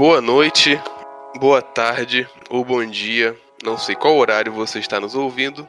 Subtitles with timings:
[0.00, 0.80] Boa noite,
[1.38, 3.36] boa tarde ou bom dia.
[3.62, 5.68] Não sei qual horário você está nos ouvindo,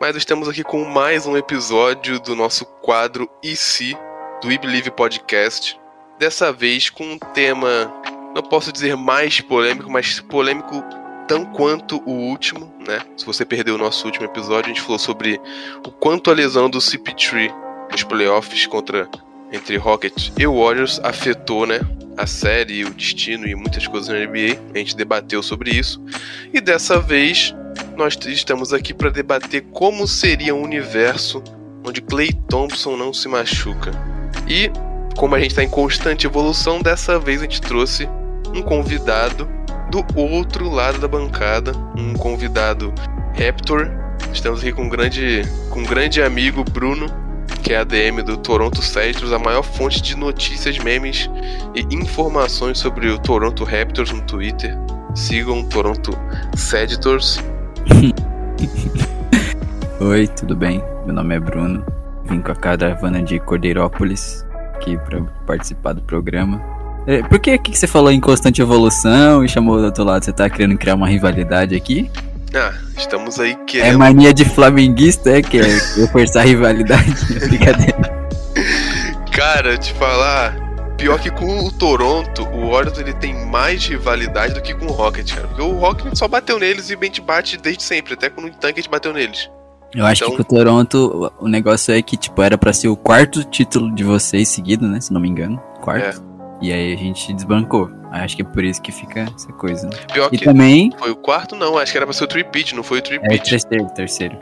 [0.00, 3.94] mas estamos aqui com mais um episódio do nosso quadro E se
[4.40, 4.58] do We
[4.90, 5.78] Podcast.
[6.18, 7.92] Dessa vez com um tema,
[8.34, 10.82] não posso dizer mais polêmico, mas polêmico
[11.28, 13.02] tão quanto o último, né?
[13.18, 15.38] Se você perdeu o nosso último episódio, a gente falou sobre
[15.86, 17.54] o quanto a lesão do CP3
[17.92, 19.06] nos playoffs contra
[19.52, 21.80] entre Rockets e Warriors afetou, né,
[22.16, 24.58] a série, o destino e muitas coisas na NBA.
[24.74, 26.02] A gente debateu sobre isso.
[26.52, 27.54] E dessa vez
[27.96, 31.42] nós estamos aqui para debater como seria um universo
[31.86, 33.92] onde Clay Thompson não se machuca.
[34.48, 34.70] E
[35.16, 38.08] como a gente está em constante evolução, dessa vez a gente trouxe
[38.54, 39.48] um convidado
[39.90, 42.92] do outro lado da bancada, um convidado
[43.36, 43.90] Raptor.
[44.32, 47.06] Estamos aqui com um grande, com um grande amigo Bruno,
[47.62, 51.30] que é a DM do Toronto Cedros, a maior fonte de notícias, memes
[51.74, 54.76] e informações sobre o Toronto Raptors no Twitter.
[55.14, 56.12] Sigam Toronto
[56.56, 57.42] Ceditors.
[60.00, 60.82] Oi, tudo bem?
[61.04, 61.84] Meu nome é Bruno.
[62.24, 66.62] Vim com a caravana de Cordeirópolis aqui para participar do programa.
[67.06, 70.24] É, por que, que você falou em constante evolução e chamou do outro lado?
[70.24, 72.10] Você tá querendo criar uma rivalidade aqui?
[72.54, 73.98] Ah, estamos aí É querendo.
[73.98, 75.42] mania de flamenguista, é?
[75.42, 75.62] Que é
[75.96, 77.14] reforçar a rivalidade?
[77.48, 78.28] Brincadeira.
[79.32, 80.56] Cara, te falar.
[80.96, 84.90] Pior que com o Toronto, o Warriors ele tem mais rivalidade do que com o
[84.90, 85.46] Rocket, cara.
[85.46, 88.50] Porque o Rocket só bateu neles e o gente bate desde sempre, até quando o
[88.50, 89.48] tanque a gente bateu neles.
[89.94, 92.88] Eu acho Então- que com o Toronto, o negócio é que, tipo, era pra ser
[92.88, 95.00] o quarto título de vocês seguido, né?
[95.00, 95.62] Se não me engano.
[95.80, 96.20] Quarto.
[96.60, 97.90] E aí a gente desbancou.
[98.10, 99.96] Acho que é por isso que fica essa coisa, né?
[100.12, 102.74] Pior E que também foi o quarto, não, acho que era pra ser o tripit,
[102.74, 103.50] não foi o É o tripit.
[103.50, 104.38] terceiro, terceiro.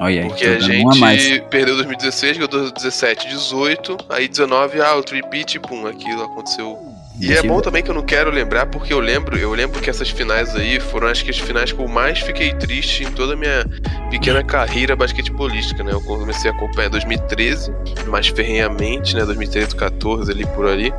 [0.00, 5.58] Olha aí, Porque a gente perdeu 2016, ganhou 17, 18, aí 19, ah, o tripit,
[5.60, 6.93] pum, aquilo aconteceu.
[7.24, 9.88] E é bom também que eu não quero lembrar, porque eu lembro, eu lembro que
[9.88, 13.32] essas finais aí foram acho que as finais que eu mais fiquei triste em toda
[13.32, 13.64] a minha
[14.10, 15.92] pequena carreira basquetebolística, né?
[15.92, 17.72] Eu comecei a acompanhar em 2013,
[18.06, 19.24] mais ferrenhamente, né?
[19.24, 20.92] 2013, 14 ali por ali.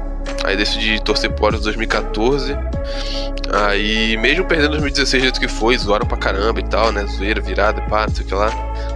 [0.44, 2.58] Aí decidi torcer Warriors em 2014.
[3.54, 7.06] Aí, mesmo perdendo 2016 do jeito que foi, zoaram pra caramba e tal, né?
[7.06, 8.50] Zoeira, virada, pá, não sei o que lá.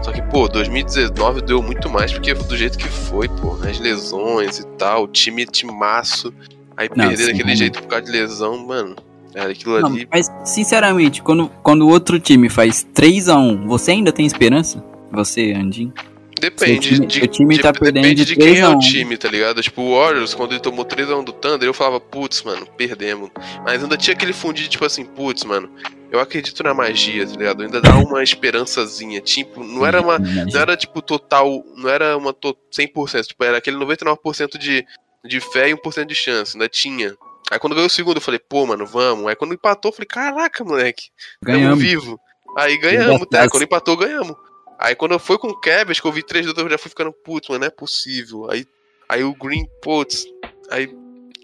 [0.03, 4.59] Só que, pô, 2019 deu muito mais, porque do jeito que foi, pô, as lesões
[4.59, 6.33] e tal, time timaço.
[6.79, 8.95] Aí Não, perder sim, daquele jeito por causa de lesão, mano.
[9.35, 10.07] Era aquilo Não, ali.
[10.11, 14.83] mas, sinceramente, quando, quando o outro time faz 3x1, você ainda tem esperança?
[15.11, 15.93] Você, Andinho?
[16.39, 18.69] Depende time- de, seu time de- tá perdendo depende de de quem é 3 a
[18.69, 18.79] o 1.
[18.79, 19.61] time, tá ligado?
[19.61, 23.29] Tipo, o Warriors, quando ele tomou 3x1 do Thunder, eu falava, putz, mano, perdemos.
[23.65, 25.69] Mas ainda tinha aquele fundido, tipo assim, putz, mano,
[26.09, 27.61] eu acredito na magia, tá ligado?
[27.63, 29.19] Ainda dá uma esperançazinha.
[29.19, 30.17] Tipo, não era uma.
[30.17, 31.61] Não era tipo total.
[31.75, 33.27] Não era uma to 100%.
[33.27, 34.85] Tipo, era aquele 99% de,
[35.25, 36.55] de fé e 1% de chance.
[36.55, 37.15] Ainda tinha.
[37.51, 39.27] Aí quando ganhou o segundo, eu falei, pô, mano, vamos.
[39.27, 41.09] Aí quando empatou, eu falei, caraca, moleque.
[41.43, 42.19] Ganhamos vivo.
[42.57, 43.49] Aí ganhamos, tá?
[43.49, 44.35] Quando empatou, ganhamos.
[44.79, 47.11] Aí quando foi com o Kevin, que eu vi três do eu já fui ficando,
[47.11, 48.49] putz, mano, não é possível.
[48.49, 48.65] Aí,
[49.07, 50.25] aí o Green, putz.
[50.69, 50.87] Aí,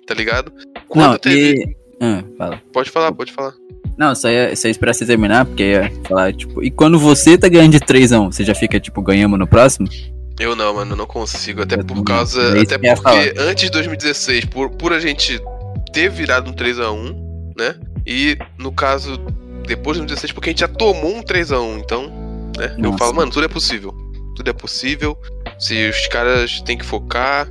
[0.06, 0.52] tá ligado?
[0.88, 1.60] Quando Não, teve.
[1.60, 1.76] e...
[2.02, 2.62] Ah, fala.
[2.72, 3.54] Pode falar, pode falar.
[3.98, 6.62] Não, só ia, só ia esperar você terminar, porque ia falar, tipo...
[6.62, 9.88] E quando você tá ganhando de 3x1, você já fica, tipo, ganhamos no próximo?
[10.40, 11.62] Eu não, mano, eu não consigo.
[11.62, 12.58] Até por causa.
[12.58, 15.42] É Até porque antes de 2016, por, por a gente
[15.94, 17.76] ter virado um 3x1, né?
[18.06, 19.18] E no caso,
[19.66, 22.76] depois de 2016, porque a gente já tomou um 3x1, então, né?
[22.78, 23.94] Eu falo, mano, tudo é possível.
[24.36, 25.18] Tudo é possível.
[25.58, 27.50] Se os caras têm que focar.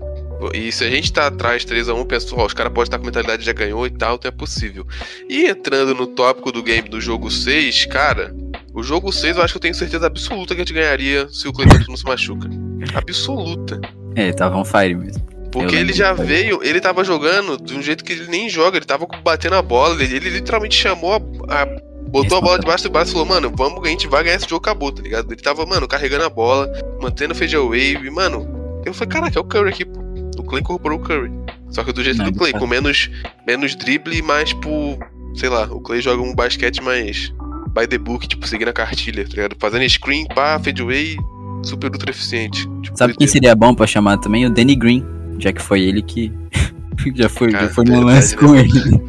[0.54, 3.04] E se a gente tá atrás 3x1, eu penso, ó, os caras podem estar com
[3.04, 4.86] mentalidade de já ganhou e tal, então é possível.
[5.28, 8.34] E entrando no tópico do game do jogo 6, cara,
[8.74, 11.46] o jogo 6 eu acho que eu tenho certeza absoluta que a gente ganharia se
[11.46, 12.48] o Thompson não se machuca.
[12.94, 13.80] Absoluta.
[14.16, 15.22] É, tava on fire mesmo.
[15.52, 18.84] Porque ele já veio, ele tava jogando de um jeito que ele nem joga, ele
[18.84, 21.12] tava batendo a bola, ele, ele literalmente chamou
[21.48, 21.62] a.
[21.62, 24.36] a- botou a bola debaixo do braço e falou, mano, vamos, a gente vai ganhar
[24.36, 25.32] esse jogo, acabou, tá ligado?
[25.32, 26.70] Ele tava, mano, carregando a bola,
[27.00, 28.48] mantendo fade away, e, mano,
[28.86, 30.03] eu falei, caraca, é o Curry aqui, pô.
[30.38, 31.30] O Clay incorporou o Curry.
[31.70, 33.10] Só que do jeito Não, do Clay, com menos,
[33.46, 34.98] menos drible e mais, tipo,
[35.34, 37.32] sei lá, o Clay joga um basquete mais
[37.74, 39.56] by the book, tipo, seguindo a cartilha, tá ligado?
[39.58, 41.16] Fazendo screen, pá, fade away,
[41.62, 42.68] super ultra eficiente.
[42.82, 44.46] Tipo, Sabe quem seria bom pra chamar também?
[44.46, 45.04] O Danny Green,
[45.38, 46.32] já que foi ele que
[47.14, 49.02] Já foi, Cara, já foi no lance né, com ele.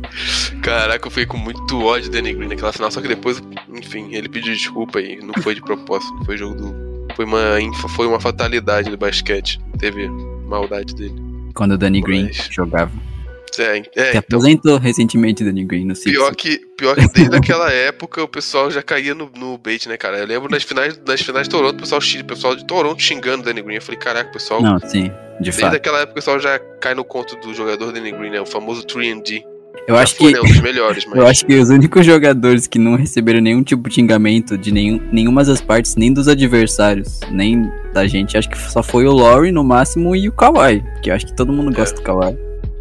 [0.61, 3.41] Caraca, eu fiquei com muito ódio do Danny Green naquela final, só que depois,
[3.73, 5.19] enfim, ele pediu desculpa aí.
[5.21, 6.85] Não foi de propósito, não foi jogo do.
[7.15, 7.39] Foi uma,
[7.89, 9.59] foi uma fatalidade do basquete.
[9.77, 10.09] Teve
[10.45, 11.15] maldade dele.
[11.53, 12.91] Quando o Danny Green Mas- jogava.
[12.91, 13.77] É, Se é
[14.09, 14.19] então.
[14.19, 16.35] aposentou recentemente o Danny Green no Pior Sixers.
[16.35, 20.17] que, pior que desde aquela época o pessoal já caía no, no bait, né, cara?
[20.17, 23.43] Eu lembro nas finais, nas finais de Toronto, o pessoal, o pessoal de Toronto xingando
[23.43, 23.75] o Danny Green.
[23.75, 24.61] Eu falei, caraca, o pessoal.
[24.61, 25.73] Não, sim, de desde fato.
[25.75, 28.41] aquela época o pessoal já cai no conto do jogador Danny Green, né?
[28.41, 29.41] O famoso 3D.
[29.87, 31.15] Eu acho foi, que um melhores, mas.
[31.17, 34.99] Eu acho que os únicos jogadores que não receberam nenhum tipo de xingamento de nenhum,
[35.11, 39.51] nenhuma das partes, nem dos adversários, nem da gente, acho que só foi o Laurie
[39.51, 40.83] no máximo e o Kawhi.
[41.01, 41.75] Que eu acho que todo mundo É.
[41.75, 42.35] gosta do Kawhi.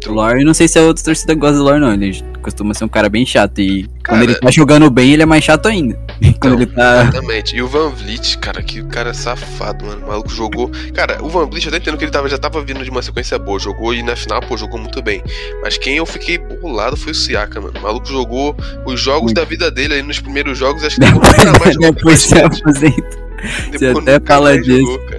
[0.07, 1.93] O Laurie, não sei se a outra torcida gosta do Laurie, não.
[1.93, 3.59] Ele costuma ser um cara bem chato.
[3.59, 5.97] E Cara, quando ele tá jogando bem, ele é mais chato ainda.
[6.39, 7.01] quando Então, ele tá.
[7.03, 7.55] Exatamente.
[7.55, 10.05] E o Van Vliet, cara, que cara safado, mano.
[10.05, 10.69] O maluco jogou.
[10.93, 13.01] Cara, o Van Vliet, eu até entendo que ele tava, já tava vindo de uma
[13.01, 13.57] sequência boa.
[13.57, 15.23] Jogou e na final, pô, jogou muito bem.
[15.63, 17.73] Mas quem eu fiquei bolado foi o Siaka, mano.
[17.79, 18.55] O maluco jogou
[18.85, 19.35] os jogos Muito.
[19.37, 20.83] da vida dele ali nos primeiros jogos.
[20.83, 21.27] Acho que nunca
[21.59, 23.25] mais jogou Depois se aposenta.
[23.71, 24.79] Depois você até fala mais disso.
[24.79, 25.14] jogou.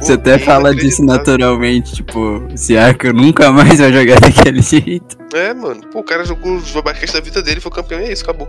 [0.00, 5.16] Você até fala disso naturalmente, tipo, Siaka nunca mais vai jogar daquele jeito.
[5.34, 5.80] É, mano.
[5.92, 8.48] Pô, o cara jogou o basquete da vida dele, foi campeão e é isso, acabou.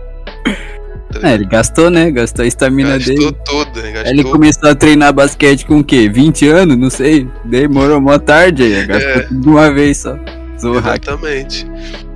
[1.12, 2.08] Tá É, ele gastou, né?
[2.10, 3.14] Gastou a estamina dele.
[3.16, 3.90] Gastou toda, né?
[3.92, 6.08] Gastou Aí ele começou a treinar basquete com o quê?
[6.08, 6.76] 20 anos?
[6.76, 7.28] Não sei.
[7.44, 8.86] Demorou mó tarde aí.
[8.86, 9.20] Gastou É.
[9.22, 10.12] tudo de uma vez só.
[10.12, 11.02] Hack.
[11.02, 11.66] Exatamente.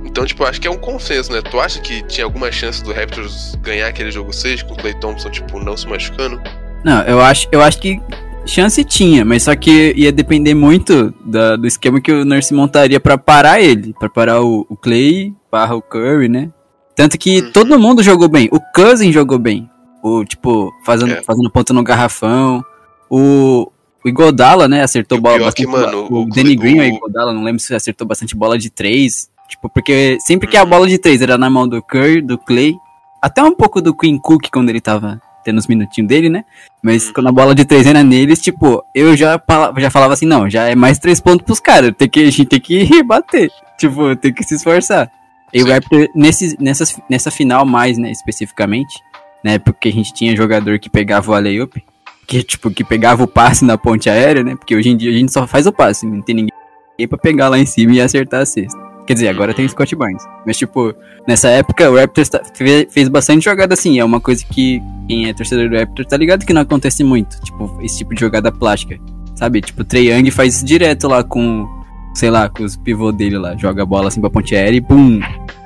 [0.05, 1.41] Então, tipo, acho que é um consenso, né?
[1.41, 4.93] Tu acha que tinha alguma chance do Raptors ganhar aquele jogo 6 com o Clay
[5.01, 6.39] Thompson, tipo, não se machucando?
[6.85, 7.99] Não, eu acho, eu acho que
[8.45, 12.99] chance tinha, mas só que ia depender muito da- do esquema que o Nurse montaria
[12.99, 13.93] pra parar ele.
[13.99, 16.49] Pra parar o, o Clay, barra o Curry, né?
[16.95, 17.51] Tanto que Uhum.
[17.51, 18.47] todo mundo jogou bem.
[18.51, 19.69] O Cousin jogou bem.
[20.03, 21.23] O, tipo, fazendo, É.
[21.23, 22.63] fazendo ponto no garrafão.
[23.09, 23.69] O,
[24.03, 24.83] o Igodala, né?
[24.83, 25.67] Acertou bola que, bastante.
[25.67, 28.57] mano, o, o- Danny Green ou o- o Igodala, não lembro se acertou bastante bola
[28.57, 29.29] de três.
[29.49, 30.69] Tipo, porque sempre que a Uhum.
[30.69, 32.75] bola de três era na mão do Curry, do Clay,
[33.21, 36.43] até um pouco do Queen Cook quando ele tava tendo os minutinhos dele, né?
[36.83, 37.13] Mas Uhum.
[37.13, 39.41] quando a bola de três era neles, tipo, eu já,
[39.77, 42.45] já falava assim, não, já é mais três pontos pros caras, tem que, a gente
[42.45, 43.49] tem que rebater.
[43.77, 45.09] Tipo, tem que se esforçar.
[45.53, 45.67] E o.
[45.67, 48.99] Raptor, nesse, nessas, nessa final mais, né, especificamente,
[49.43, 51.81] né, porque a gente tinha jogador que pegava o alley-oop,
[52.25, 55.13] que, tipo, que pegava o passe na ponte aérea, né, porque hoje em dia a
[55.13, 58.41] gente só faz o passe, não tem ninguém pra pegar lá em cima e acertar
[58.41, 58.84] a cesta.
[59.07, 60.23] Quer dizer, agora tem Scott Barnes.
[60.45, 60.93] Mas, tipo,
[61.27, 63.99] nessa época o Raptors tá- fe- fez bastante jogada assim.
[63.99, 67.39] É uma coisa que quem é torcedor do Raptors tá ligado que não acontece muito.
[67.41, 68.99] Tipo, esse tipo de jogada plástica.
[69.35, 69.61] Sabe?
[69.61, 71.67] Tipo, o Trey Young faz isso direto lá com,
[72.15, 73.55] sei lá, com os pivô dele lá.
[73.57, 75.19] Joga a bola assim pra ponte aérea e pum!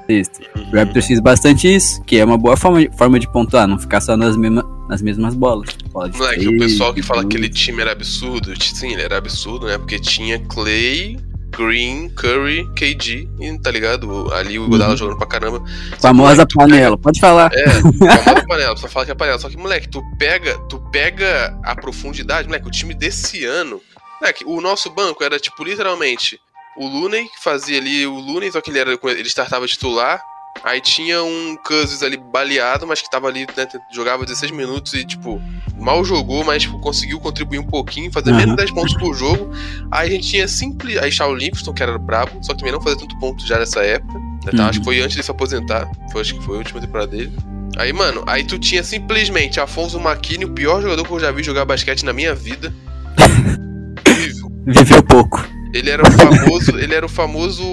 [0.08, 0.40] Sexta.
[0.74, 3.78] O Raptors fez bastante isso, que é uma boa forma de, forma de pontuar, não
[3.78, 5.70] ficar só nas, mesma, nas mesmas bolas.
[5.94, 9.20] Bola de Moleque, o pessoal que fala que aquele time era absurdo, sim, ele era
[9.20, 9.78] absurdo, né?
[9.78, 11.16] Porque tinha Clay,
[11.56, 13.28] Green, Curry, KD,
[13.62, 14.32] tá ligado?
[14.34, 14.98] Ali o Iguodala Uhum.
[14.98, 15.64] jogando pra caramba.
[16.00, 17.52] Famosa Moleque, panela, pode falar.
[17.54, 19.40] É, famosa panela, só fala que é panela.
[19.40, 23.82] Só que, moleque, tu pega, tu pega a profundidade, moleque, o time desse ano.
[24.22, 26.40] Moleque, o nosso banco era, tipo, literalmente,
[26.78, 30.22] o Looney, que fazia ali o Looney, só que ele, era, ele startava titular.
[30.64, 35.06] Aí tinha um Cousins ali baleado, mas que tava ali, né, jogava 16 minutos e,
[35.06, 35.42] tipo,
[35.78, 39.50] mal jogou, mas tipo, conseguiu contribuir um pouquino, fazer menos 10 pontos por jogo.
[39.92, 40.98] Aí a gente tinha simples.
[40.98, 43.82] Aí Shaw Livingston, que era brabo, só que também não fazia tanto ponto já nessa
[43.82, 44.20] época.
[44.46, 44.64] né, tá?
[44.64, 44.70] Uhum.
[44.70, 45.90] Acho que foi antes de se aposentar.
[46.12, 47.32] Foi, acho que foi a última temporada dele.
[47.78, 51.44] Aí, mano, aí tu tinha simplesmente Afonso Makini, o pior jogador que eu já vi
[51.44, 52.74] jogar basquete na minha vida.
[54.66, 55.59] Viveu pouco.
[55.74, 56.78] Ele era o famoso.
[56.80, 57.64] ele era o famoso.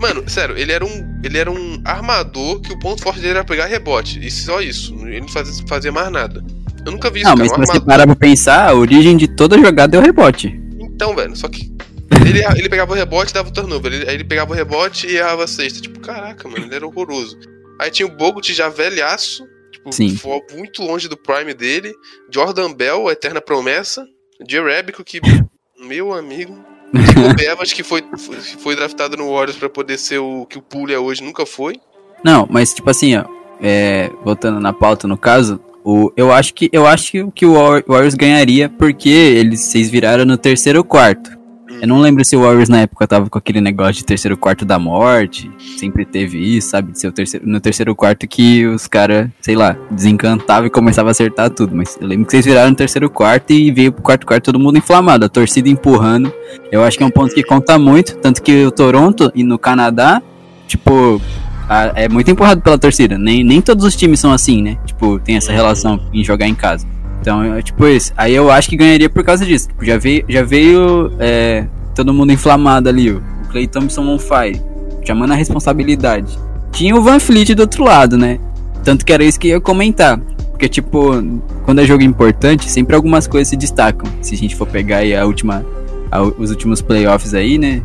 [0.00, 1.20] Mano, sério, ele era um.
[1.24, 4.24] Ele era um armador que o ponto forte dele era pegar rebote.
[4.24, 4.94] E só isso.
[5.06, 6.44] Ele não fazia, fazia mais nada.
[6.84, 7.48] Eu nunca vi isso, Não, cara.
[7.48, 10.60] mas Um se você parar pra pensar, a origem de toda jogada é o rebote.
[10.80, 11.70] Então, velho, só que.
[12.26, 13.92] Ele, ele pegava o rebote e dava o turnover.
[13.92, 15.80] Ele, aí ele pegava o rebote e errava a cesta.
[15.80, 17.38] Tipo, caraca, mano, ele era horroroso.
[17.80, 19.44] Aí tinha o Bogut já velhaço.
[19.72, 20.18] Tipo, Sim.
[20.54, 21.92] muito longe do prime dele.
[22.32, 24.04] Jordan Bell, a eterna promessa.
[24.48, 25.20] Jerebico, que.
[25.80, 26.71] Meu amigo.
[26.92, 30.62] O Bevas, que foi, foi, foi draftado no Warriors pra poder ser o que o
[30.62, 31.76] Poole é hoje, nunca foi.
[32.24, 33.24] Não, mas tipo assim, ó,
[33.60, 37.82] é, voltando na pauta no caso, o, eu acho que eu acho que o War-
[37.88, 41.30] Warriors ganharia porque eles vocês viraram no terceiro quarto.
[41.82, 44.64] Eu não lembro se o Warriors na época tava com aquele negócio de terceiro quarto
[44.64, 45.50] da morte.
[45.76, 46.92] Sempre teve isso, sabe?
[46.92, 51.10] De ser terceiro, no terceiro quarto que os caras, sei lá, desencantavam e começavam a
[51.10, 51.74] acertar tudo.
[51.74, 54.60] Mas eu lembro que vocês viraram no terceiro quarto e veio pro quarto quarto todo
[54.60, 56.32] mundo inflamado, a torcida empurrando.
[56.70, 58.16] Eu acho que é um ponto que conta muito.
[58.18, 60.22] Tanto que o Toronto e no Canadá,
[60.68, 61.20] tipo,
[61.68, 63.18] a- é muito empurrado pela torcida.
[63.18, 64.78] Nem, nem todos os times são assim, né?
[64.86, 66.86] Tipo, tem essa relação em jogar em casa.
[67.22, 68.12] Então, é tipo isso.
[68.16, 69.68] Aí eu acho que ganharia por causa disso.
[69.68, 71.64] Tipo, já veio, já veio é,
[71.94, 73.10] todo mundo inflamado ali.
[73.12, 74.60] O Clay Thompson on fire.
[75.06, 76.36] chamando a responsabilidade.
[76.72, 78.38] Tinha o Van Fleet do outro lado, né?
[78.84, 80.18] Tanto que era isso que eu ia comentar.
[80.50, 81.10] Porque, tipo,
[81.64, 84.10] quando é jogo importante, sempre algumas coisas se destacam.
[84.20, 85.64] Se a gente for pegar aí a última,
[86.10, 87.82] a- os últimos playoffs aí, né?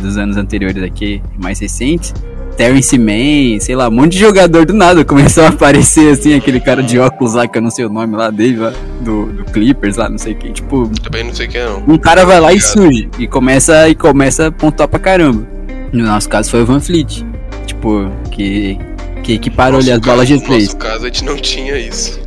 [0.00, 2.12] Dos anos anteriores aqui, mais recentes.
[2.56, 6.60] Terrence Mann, sei lá, um monte de jogador do nada começou a aparecer, assim, aquele
[6.60, 9.44] cara de óculos lá, que eu não sei o nome lá dele, lá, do, do
[9.46, 10.52] Clippers lá, não sei o que.
[10.52, 11.82] Tipo, Também não sei quem é, não.
[11.86, 15.46] um cara vai lá e surge e começa e começa a pontuar pra caramba.
[15.92, 17.24] No nosso caso foi o Van Fleet.
[17.66, 18.78] Tipo, que
[19.22, 20.64] que, que parou ali as bolas de caso- No três.
[20.66, 22.20] nosso caso, a gente não tinha isso.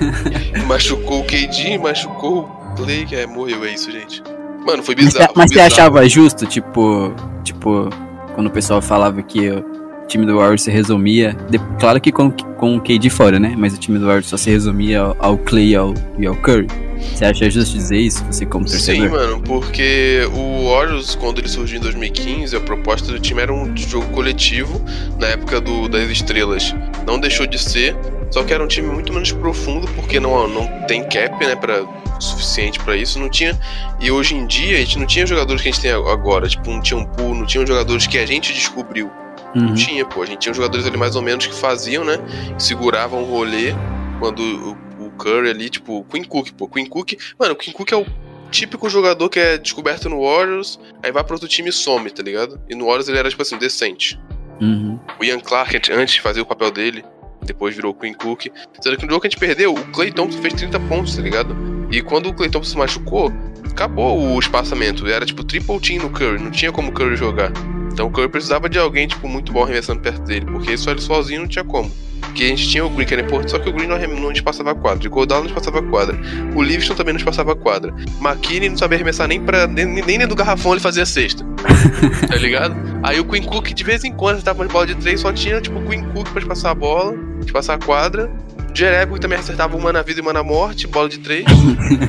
[0.66, 4.22] machucou o KD, machucou o Clay, que é, morreu, é isso, gente.
[4.66, 5.26] Mano, foi Mas, bizarro.
[5.26, 5.72] você- mas foi você bizarro.
[5.72, 7.12] achava justo, tipo,
[7.44, 7.88] tipo,
[8.36, 9.64] quando o pessoal falava que o
[10.06, 13.54] time do Warriors se resumia, de- claro que com, com o KD fora, né?
[13.58, 16.36] Mas o time do Warriors só se resumia ao, ao Clay e ao, e ao
[16.36, 16.68] Curry.
[17.14, 19.10] Você acha justo dizer isso, você como Sim, torcedor?
[19.10, 23.76] mano, porque o Warriors, quando ele surgiu em 2015, a proposta do time era um
[23.76, 24.80] jogo coletivo,
[25.18, 26.74] na época do, das estrelas.
[27.06, 27.96] Não deixou de ser,
[28.30, 31.82] só que era um time muito menos profundo, porque não, não tem cap, né, pra,
[32.20, 33.58] suficiente pra isso, não tinha.
[34.00, 36.70] E hoje em dia, a gente não tinha jogadores que a gente tem agora, tipo,
[36.70, 39.10] não tinha um pool, não tinha jogadores que a gente descobriu.
[39.54, 39.74] Uhum.
[39.74, 40.22] Tinha, pô.
[40.22, 42.18] A gente tinha jogadores ali mais ou menos que faziam, né?
[42.56, 43.74] Que seguravam o rolê
[44.18, 46.68] quando o, o Curry ali, tipo, o Queen Cook, pô.
[46.68, 47.14] Queen Cook.
[47.38, 48.06] Mano, o Queen Cook é o
[48.50, 52.22] típico jogador que é descoberto no Warriors, aí vai pro outro time e some, tá
[52.22, 52.60] ligado?
[52.68, 54.20] E no Warriors ele era, tipo assim, decente.
[54.60, 54.98] Uhum.
[55.20, 57.04] O Ian Clark antes fazia o papel dele,
[57.46, 58.46] depois virou Queen Cook.
[58.80, 61.22] Sendo que no jogo que a gente perdeu, o Clay Thompson fez 30 pontos, tá
[61.22, 61.56] ligado?
[61.90, 63.32] E quando o Clay Thompson se machucou,
[63.70, 65.06] acabou o espaçamento.
[65.06, 67.52] Era tipo triple team no Curry, não tinha como o Curry jogar.
[67.92, 71.00] Então o Curry precisava de alguém, tipo, muito bom arremessando perto dele, porque só ele
[71.00, 71.90] sozinho não tinha como.
[72.20, 74.32] Porque a gente tinha o Green que era importante, só que o Green não, não
[74.32, 75.06] espaçava quadra.
[75.06, 76.18] O Godal não espaçava quadra.
[76.54, 77.94] O Livingston também não espaçava quadra.
[78.20, 79.66] McKinney não sabia arremessar nem pra.
[79.66, 81.44] nem, nem dentro do garrafão ele fazia cesta.
[82.28, 82.74] tá ligado?
[83.06, 85.60] Aí o Queen Cook, de vez em quando, tava de bola de três, só tinha,
[85.60, 88.28] tipo, o Queen Cook pra te passar a bola, te passar a quadra.
[88.70, 91.44] O Jerego que também acertava uma na vida e uma na morte, bola de três.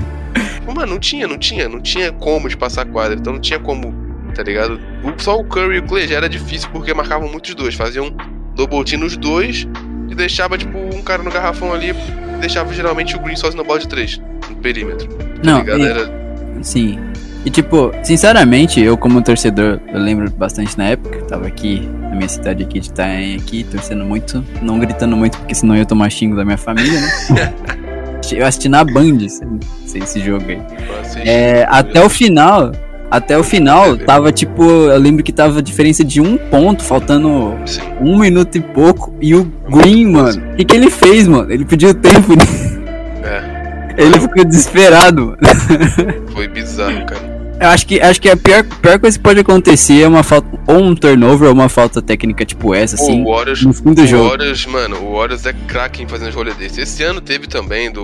[0.65, 3.59] Mano, não tinha, não tinha, não tinha como de passar a quadra, então não tinha
[3.59, 3.93] como,
[4.35, 4.79] tá ligado?
[5.17, 8.11] Só o Curry e o Clay já era difícil porque marcavam muitos dois, faziam
[8.55, 9.65] double team nos dois
[10.09, 13.67] e deixava, tipo, um cara no garrafão ali, e deixava geralmente o Green sozinho na
[13.67, 15.07] bola de três, no perímetro.
[15.07, 15.79] Tá Não, ligado?
[15.79, 16.11] e- Era
[16.61, 16.99] Sim.
[17.45, 22.15] E tipo, sinceramente, eu como torcedor, eu lembro bastante na época, eu tava aqui na
[22.15, 25.85] minha cidade aqui de Itaém aqui, torcendo muito, não gritando muito, porque senão eu ia
[25.85, 27.53] tomar xingo da minha família, né?
[28.31, 29.43] eu assisti na Band esse,
[29.95, 30.59] esse jogo aí.
[31.25, 32.71] É, até o final,
[33.09, 37.53] até o final, tava tipo, eu lembro que tava diferença de um ponto, faltando
[38.01, 41.51] um minuto e pouco, e o Green, mano, o que, que ele fez, mano?
[41.51, 42.66] Ele pediu tempo, É,
[43.97, 45.35] ele ficou desesperado,
[46.33, 47.37] foi bizarro, cara.
[47.59, 50.47] Eu acho que, acho que a pior, pior coisa que pode acontecer é uma falta,
[50.67, 53.93] ou um turnover, ou uma falta técnica tipo essa, Pô, assim, o Warriors, no fim
[53.93, 54.29] do o jogo.
[54.29, 56.77] Warriors, mano, o Warriors é craque em fazer uns rolês desses.
[56.77, 58.03] Esse ano teve também do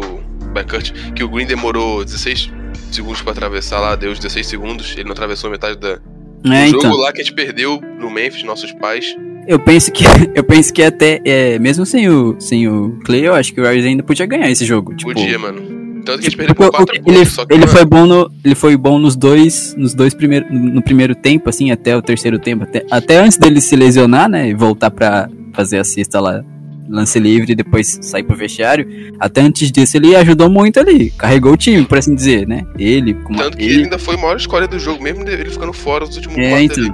[0.53, 2.51] Backcourt, que o Green demorou 16
[2.91, 5.97] segundos pra atravessar lá, deu os 16 segundos, ele não atravessou metade da,
[6.41, 9.05] do É, jogo então, lá que a gente perdeu no Memphis, nossos pais.
[9.47, 13.35] eu penso que, eu penso que até, é, mesmo sem o, sem o Clay, eu
[13.35, 15.13] acho que o Warriors ainda podia ganhar esse jogo, tipo...
[15.13, 15.61] Podia, mano.
[16.05, 17.85] Tanto que a gente perdeu Porque por 4 o- ele, só que, ele mano, foi
[17.85, 21.95] bom no ele foi bom nos dois nos dois primeiros no primeiro tempo assim até
[21.95, 25.83] o terceiro tempo até, até antes dele se lesionar né e voltar pra fazer a
[25.83, 26.43] cesta lá
[26.89, 28.85] lance livre e depois sair pro vestiário
[29.19, 33.13] até antes disso ele ajudou muito ali carregou o time por assim dizer né ele
[33.13, 35.71] com tanto que ele, ele ainda foi a maior escolha do jogo, mesmo ele ficando
[35.73, 36.91] fora os últimos é, quartos ali.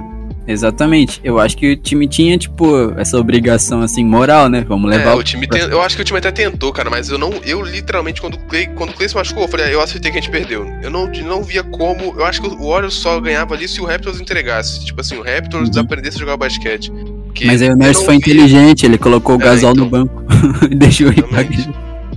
[0.50, 5.12] Exatamente eu acho que o time tinha tipo essa obrigação assim moral né vamos levar
[5.12, 7.32] É, o time tem- eu acho que o time até tentou, cara, mas eu não,
[7.44, 10.10] eu literalmente quando o Clay, quando o Clay se machucou, eu falei, ah, eu acertei
[10.10, 10.66] que a gente perdeu.
[10.82, 13.84] Eu não, não via como, eu acho que o Warriors só ganhava ali se o
[13.84, 15.82] Raptors entregasse, tipo assim, o Raptors Uhum.
[15.82, 16.92] aprendesse a jogar basquete.
[17.34, 19.84] Que mas aí o Nurse foi inteligente ele colocou o É, Gasol então.
[19.84, 20.24] no banco
[20.70, 21.24] e deixou ele.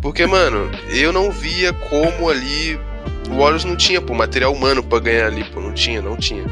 [0.02, 2.78] Porque, mano, eu não via como ali
[3.30, 6.44] o Warriors não tinha, pô, material humano pra ganhar ali, pô, não tinha, não tinha.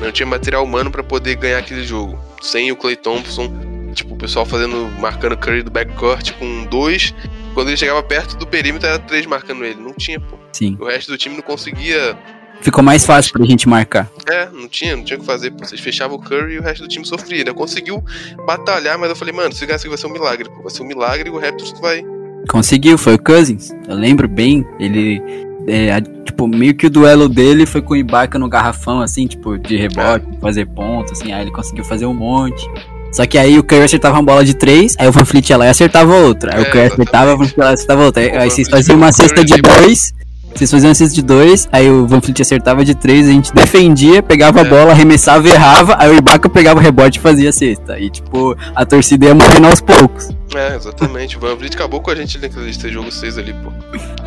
[0.00, 2.18] Não tinha material humano pra poder ganhar aquele jogo.
[2.40, 3.52] Sem o Clay Thompson,
[3.94, 7.14] tipo, o pessoal fazendo, marcando Curry do backcourt com dois.
[7.54, 9.80] Quando ele chegava perto do perímetro, era três marcando ele.
[9.80, 10.36] Não tinha, pô.
[10.52, 12.16] sim O resto do time não conseguia.
[12.60, 15.50] ficou mais fácil pra gente marcar É, não tinha, não tinha o que fazer.
[15.50, 15.64] Pô.
[15.64, 17.44] Vocês fechavam o Curry e o resto do time sofria.
[17.44, 17.52] Né?
[17.52, 18.02] Conseguiu
[18.46, 20.62] batalhar, mas eu falei, mano, se ganhar isso aqui vai ser um milagre, pô.
[20.62, 22.02] Vai ser um milagre e o Raptors vai.
[22.48, 23.70] Conseguiu, foi o Cousins.
[23.86, 24.66] Eu lembro bem.
[24.78, 25.20] Ele.
[25.66, 29.26] É, a- tipo, meio que o duelo dele foi com o Ibaka no garrafão, assim,
[29.26, 31.32] tipo, de rebote, fazer ponto, assim.
[31.32, 32.68] Aí ele conseguiu fazer um monte.
[33.12, 35.56] Só que aí o Curry acertava uma bola de três, aí o Van Fleet ia
[35.56, 36.54] lá e acertava outra.
[36.56, 37.44] Aí É, o Curry acertava, o Van.
[37.44, 38.22] Fleet ia lá e acertava outra.
[38.22, 40.14] Aí, aí vocês faziam uma e cesta de dois,
[40.54, 44.20] Vocês faziam cesta de dois, aí o Van Fleet acertava de três, a gente defendia,
[44.20, 44.68] pegava a É.
[44.68, 47.98] bola, arremessava, errava, aí o Ibaka pegava o rebote e fazia a cesta.
[48.00, 50.28] E tipo, a torcida ia morrendo aos poucos.
[50.54, 51.36] É, exatamente.
[51.36, 53.70] O Van Vliet acabou com a gente naquele jogo 6 ali, pô.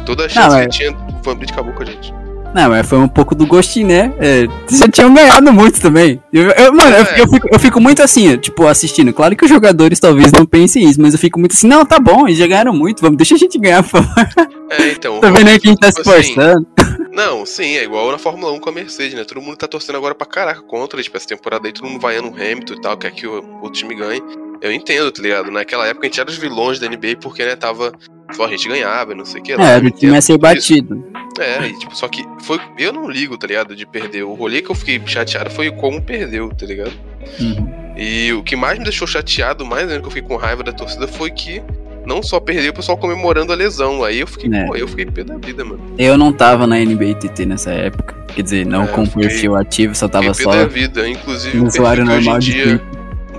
[0.05, 0.91] Toda a chance Não, que é- tinha,
[1.31, 2.13] Vliet acabou com a gente.
[2.53, 4.13] Não, mas foi um pouco do gostinho, né?
[4.19, 6.21] É, vocês já tinham ganhado muito também.
[6.31, 7.21] Eu, eu- mano, eu, É.
[7.21, 9.11] eu fico, eu fico muito assim, tipo, assistindo.
[9.11, 11.99] Claro que os jogadores talvez não pensem isso, mas eu fico muito assim, não, tá
[11.99, 14.27] bom, eles já ganharam muito, vamos, deixa a gente ganhar, por favor.
[14.69, 15.19] É, então.
[15.19, 16.67] Tá vendo aí que a gente tá se tipo assim, esforçando?
[17.11, 19.23] Não, sim, é igual na Fórmula 1 com a Mercedes, né?
[19.23, 22.29] Todo mundo tá torcendo agora pra caraca contra, tipo, essa temporada aí, todo mundo vaiando
[22.29, 24.21] o Hamilton e tal, quer que o, o time ganhe.
[24.63, 25.51] Eu entendo, tá ligado?
[25.51, 27.91] Naquela época a gente era os vilões da NBA porque, né, tava.
[28.31, 29.73] Só a gente ganhava não sei o que lá.
[29.73, 30.73] É, eu o time ia ser entendo isso.
[30.73, 31.05] batido.
[31.37, 32.57] É, e, tipo, só que foi.
[32.79, 33.75] Eu não ligo, tá ligado?
[33.75, 34.23] De perder.
[34.23, 36.93] O rolê que eu fiquei chateado foi como perdeu, tá ligado?
[37.41, 37.69] Uhum.
[37.97, 40.71] E o que mais me deixou chateado, mais ainda que eu fiquei com raiva da
[40.71, 41.61] torcida, foi que
[42.05, 44.01] não só perdeu o pessoal comemorando a lesão.
[44.03, 44.65] Aí eu fiquei, É.
[44.65, 45.81] pô, eu fiquei pé da vida, mano.
[45.97, 48.15] Eu não tava na NBA TT nessa época.
[48.33, 51.07] Quer dizer, não É, com perfil ativo, só tava Fiquei pé só da vida.
[51.07, 52.81] Inclusive, no um usuário que normal de dia.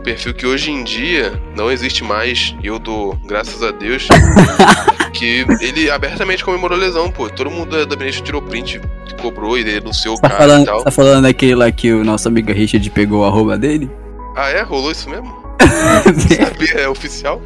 [0.05, 2.55] Um perfil que hoje em dia não existe mais.
[2.63, 4.07] E eu dou, graças a Deus.
[5.15, 7.31] que ele abertamente comemorou a lesão, pô.
[7.31, 8.83] Todo mundo da, Benedito tirou print,
[9.23, 10.85] cobrou e denunciou o Tá cara e falando, tal.
[10.85, 13.91] tá falando daquele lá que o nosso amigo Richard pegou o arroba dele?
[14.37, 14.61] Ah, é?
[14.61, 15.35] Rolou isso mesmo?
[16.37, 16.83] Sabia?
[16.83, 17.41] É oficial?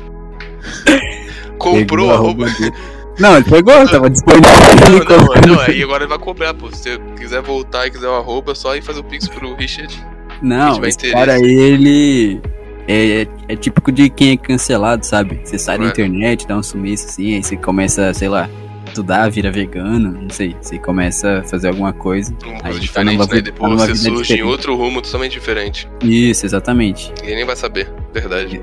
[1.58, 2.44] Comprou Pegou a roupa.
[2.46, 2.72] dele.
[3.20, 4.50] Não, ele pegou, tava disponível.
[4.90, 4.98] Não,
[5.48, 6.72] não, não, aí agora ele vai cobrar, pô.
[6.72, 9.54] Se você quiser voltar e quiser o arroba, é só ir fazer o pix pro
[9.54, 9.96] Richard.
[10.42, 10.80] Não,
[11.12, 12.40] cara aí, ele
[12.86, 15.40] é, é, é típico de quem é cancelado, sabe?
[15.44, 15.88] Você sai da É.
[15.88, 18.48] internet, dá um sumiço assim, aí você começa, sei lá,
[18.86, 20.56] estudar, vira vegano, não sei.
[20.60, 22.34] Você começa a fazer alguma coisa.
[22.44, 23.26] Uma Aí coisa tá diferente, né?
[23.26, 24.42] tá Depois numa você surge em diferente.
[24.42, 25.88] outro rumo totalmente diferente.
[26.02, 27.12] Isso, exatamente.
[27.20, 28.60] Ninguém nem vai saber, verdade.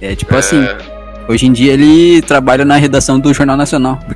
[0.00, 0.64] É tipo É, assim,
[1.28, 3.98] hoje em dia ele trabalha na redação do Jornal Nacional.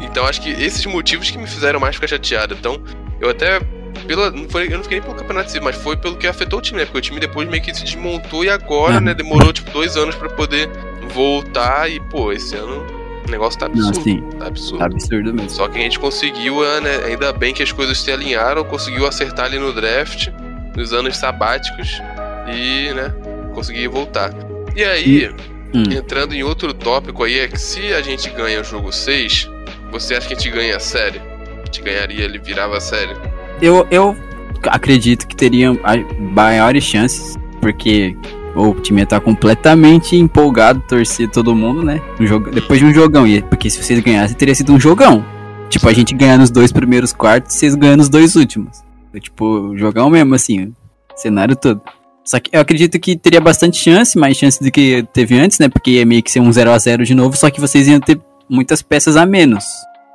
[0.00, 2.54] Então acho que esses motivos que me fizeram mais ficar chateado.
[2.58, 2.78] Então,
[3.20, 3.60] eu até.
[4.06, 6.62] Pela, não foi, eu não fiquei nem pelo campeonato, mas foi pelo que afetou o
[6.62, 6.84] time, né?
[6.84, 9.00] Porque o time depois meio que se desmontou e agora, Uhum.
[9.00, 9.14] né?
[9.14, 10.68] Demorou tipo dois anos pra poder
[11.14, 12.84] voltar e, pô, esse ano
[13.26, 13.98] o negócio tá Não, absurdo.
[14.00, 14.78] assim, Tá absurdo.
[14.80, 15.50] tá absurdo mesmo.
[15.50, 19.06] Só que a gente conseguiu, é, né, ainda bem que as coisas se alinharam, conseguiu
[19.06, 20.28] acertar ali no draft,
[20.76, 22.02] nos anos sabáticos
[22.54, 23.14] e, né,
[23.54, 24.30] conseguir voltar.
[24.76, 25.30] E aí,
[25.74, 25.84] Hum.
[25.90, 29.48] entrando em outro tópico aí, é que se a gente ganha o jogo 6,
[29.90, 31.18] você acha que a gente ganha a série?
[31.18, 33.14] A gente ganharia, ele virava a série?
[33.60, 34.16] Eu, eu
[34.64, 35.78] acredito que teriam
[36.18, 38.16] maiores chances, porque
[38.54, 42.00] o time ia estar completamente empolgado, torcer todo mundo, né?
[42.20, 43.26] Um jogo, depois de um jogão.
[43.26, 45.24] E, porque se vocês ganhassem, teria sido um jogão.
[45.68, 48.82] Tipo, a gente ganhar nos dois primeiros quartos, vocês ganham nos dois últimos.
[49.12, 50.72] É, tipo, jogão mesmo, assim,
[51.16, 51.80] cenário todo.
[52.24, 55.68] Só que eu acredito que teria bastante chance, mais chance do que teve antes, né?
[55.68, 58.00] Porque ia meio que ser um 0 a 0 de novo, só que vocês iam
[58.00, 59.64] ter muitas peças a menos.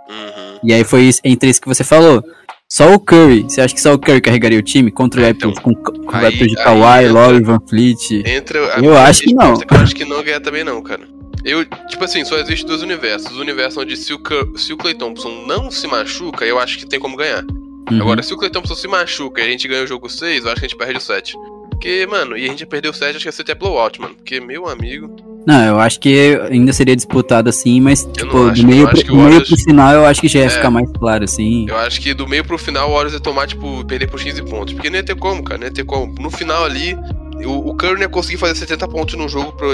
[0.09, 0.59] Uhum.
[0.63, 2.23] E aí foi entre isso que você falou.
[2.71, 5.57] Só o Curry, você acha que só o Curry carregaria o time contra o Raptors
[5.57, 8.11] então, com, com o aí- Raptors de Kawhi, Lowry, Van Fleet?
[8.27, 9.53] Entra Eu acho que não.
[9.55, 11.01] Eu acho que não ganha também não, cara.
[11.43, 13.35] Eu, tipo assim, só existe dois universos.
[13.35, 14.19] O universo onde se o,
[14.55, 17.43] se o Clay Thompson não se machuca, eu acho que tem como ganhar.
[17.89, 18.01] Uhum.
[18.01, 20.51] Agora, se o Clay Thompson se machuca e a gente ganha o jogo 6, eu
[20.51, 21.35] acho que a gente perde o 7.
[21.71, 24.13] Porque, mano, e a gente perdeu o 7, acho que ia ser até blowout, mano.
[24.13, 25.15] Porque, meu amigo.
[25.47, 29.05] Não, eu acho que ainda seria disputado assim, mas tipo, acho, do meio, pro, do
[29.15, 30.49] meio Warriors- pro final eu acho que já ia É.
[30.49, 31.65] ficar mais claro, assim.
[31.67, 34.43] Eu acho que do meio pro final o Warriors ia tomar, tipo, perder por 15
[34.43, 34.73] pontos.
[34.73, 35.57] Porque não ia ter como, cara.
[35.59, 36.13] Não ia ter como.
[36.19, 36.95] No final ali,
[37.45, 39.67] o, o Curry não ia conseguir fazer 70 pontos no jogo pra,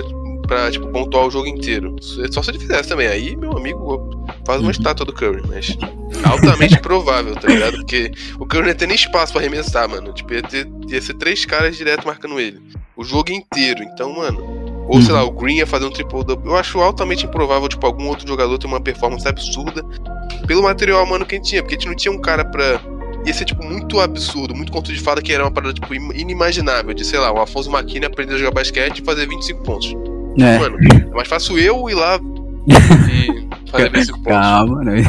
[0.48, 1.96] pra, tipo, pontuar o jogo inteiro.
[2.32, 3.08] Só se ele fizesse também.
[3.08, 4.72] Aí, meu amigo, faz uma Uhum.
[4.72, 5.42] estátua do Curry.
[5.50, 5.76] Mas
[6.24, 7.78] altamente improvável, tá ligado?
[7.78, 10.14] Porque o Curry não ia ter nem espaço pra arremessar, mano.
[10.14, 12.62] Tipo, ia, ter, ia ser três caras direto marcando ele.
[12.96, 13.84] O jogo inteiro.
[13.84, 14.64] Então, mano.
[14.88, 15.18] Ou sei Uhum.
[15.20, 16.48] lá, o Green ia fazer um triple-double.
[16.50, 19.84] Eu acho altamente improvável, tipo, algum outro jogador ter uma performance absurda
[20.48, 22.80] pelo material humano que a gente tinha, porque a gente não tinha um cara pra.
[23.26, 26.12] Ia ser, tipo, muito absurdo, muito conto de fada que era uma parada, tipo, im-
[26.14, 26.94] inimaginável.
[26.94, 29.96] De, sei lá, o Afonso Maquini aprender a jogar basquete e fazer 25 pontos.
[30.40, 30.60] É.
[30.60, 32.20] Mano, é mais fácil eu ir lá
[32.68, 34.32] e fazer 25 pontos.
[34.32, 35.02] Calma, né?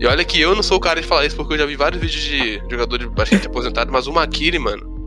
[0.00, 1.76] E olha que eu não sou o cara de falar isso, porque eu já vi
[1.76, 5.06] vários vídeos de jogador de basquete aposentado, mas o Maquini, mano.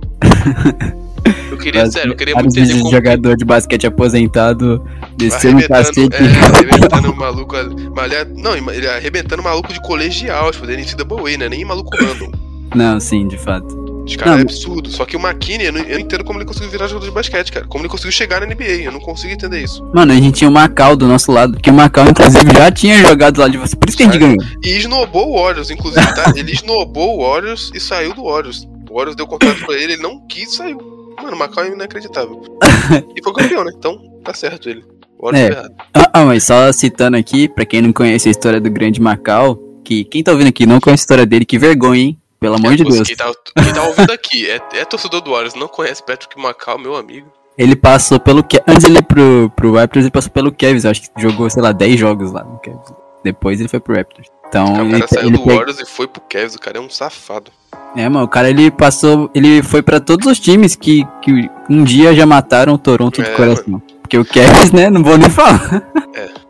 [1.51, 2.91] Eu queria, sério, eu queria muito entender de como.
[2.91, 4.83] jogador de basquete aposentado
[5.17, 6.09] descendo o cacete.
[6.15, 7.55] é, arrebentando o maluco.
[7.95, 11.49] Mas ele- não, ele arrebentando maluco de colegial, tipo, dele NCAA, né?
[11.49, 12.31] Nem maluco random.
[12.75, 13.85] Não, sim, de fato.
[14.05, 14.89] Os caras Não, é absurdo.
[14.91, 17.11] Só que o McKinney, eu não, eu não entendo como ele conseguiu virar jogador de
[17.15, 17.65] basquete, cara.
[17.65, 18.83] Como ele conseguiu chegar na NBA.
[18.83, 19.83] Eu não consigo entender isso.
[19.95, 22.97] Mano, a gente tinha o Macau do nosso lado, porque o Macau, inclusive, já tinha
[23.01, 23.75] jogado lá de você.
[23.75, 24.37] Por isso que a gente ganhou.
[24.63, 26.31] E esnobou o Warriors, inclusive, tá?
[26.37, 28.67] Ele esnobou o Warriors e saiu do Warriors.
[28.91, 30.94] O Warriors deu contrato pra ele, ele não quis e saiu.
[31.17, 32.41] Mano, o Macau é inacreditável.
[33.15, 33.71] E foi campeão, né?
[33.75, 34.83] Então, tá certo ele.
[35.17, 35.47] O Bora É.
[35.47, 35.73] errado.
[35.93, 39.57] Ah, ah, mas só citando aqui, pra quem não conhece a história do grande Macau,
[39.83, 42.19] que quem tá ouvindo aqui não conhece a história dele, que vergonha, hein?
[42.39, 43.07] Pelo amor É, de Deus.
[43.07, 46.77] Quem tá, quem tá ouvindo aqui é, é torcedor do Warriors, não conhece Patrick Macau,
[46.77, 47.27] meu amigo.
[47.57, 48.45] Ele passou pelo.
[48.67, 50.85] Antes ele ir pro, pro Raptors, ele passou pelo Cavs.
[50.85, 52.93] Acho que jogou, sei lá, 10 jogos lá no Cavs.
[53.23, 54.27] Depois ele foi pro Raptors.
[54.47, 56.81] Então, o ele, cara saiu ele do Warriors e foi pro Cavs, o cara é
[56.81, 57.49] um safado.
[57.95, 59.29] É, mano, o cara ele passou.
[59.33, 63.25] Ele foi pra todos os times que, que um dia já mataram o Toronto É,
[63.29, 63.81] do coração.
[64.01, 64.89] Porque o Cavs, né?
[64.89, 65.81] Não vou nem falar.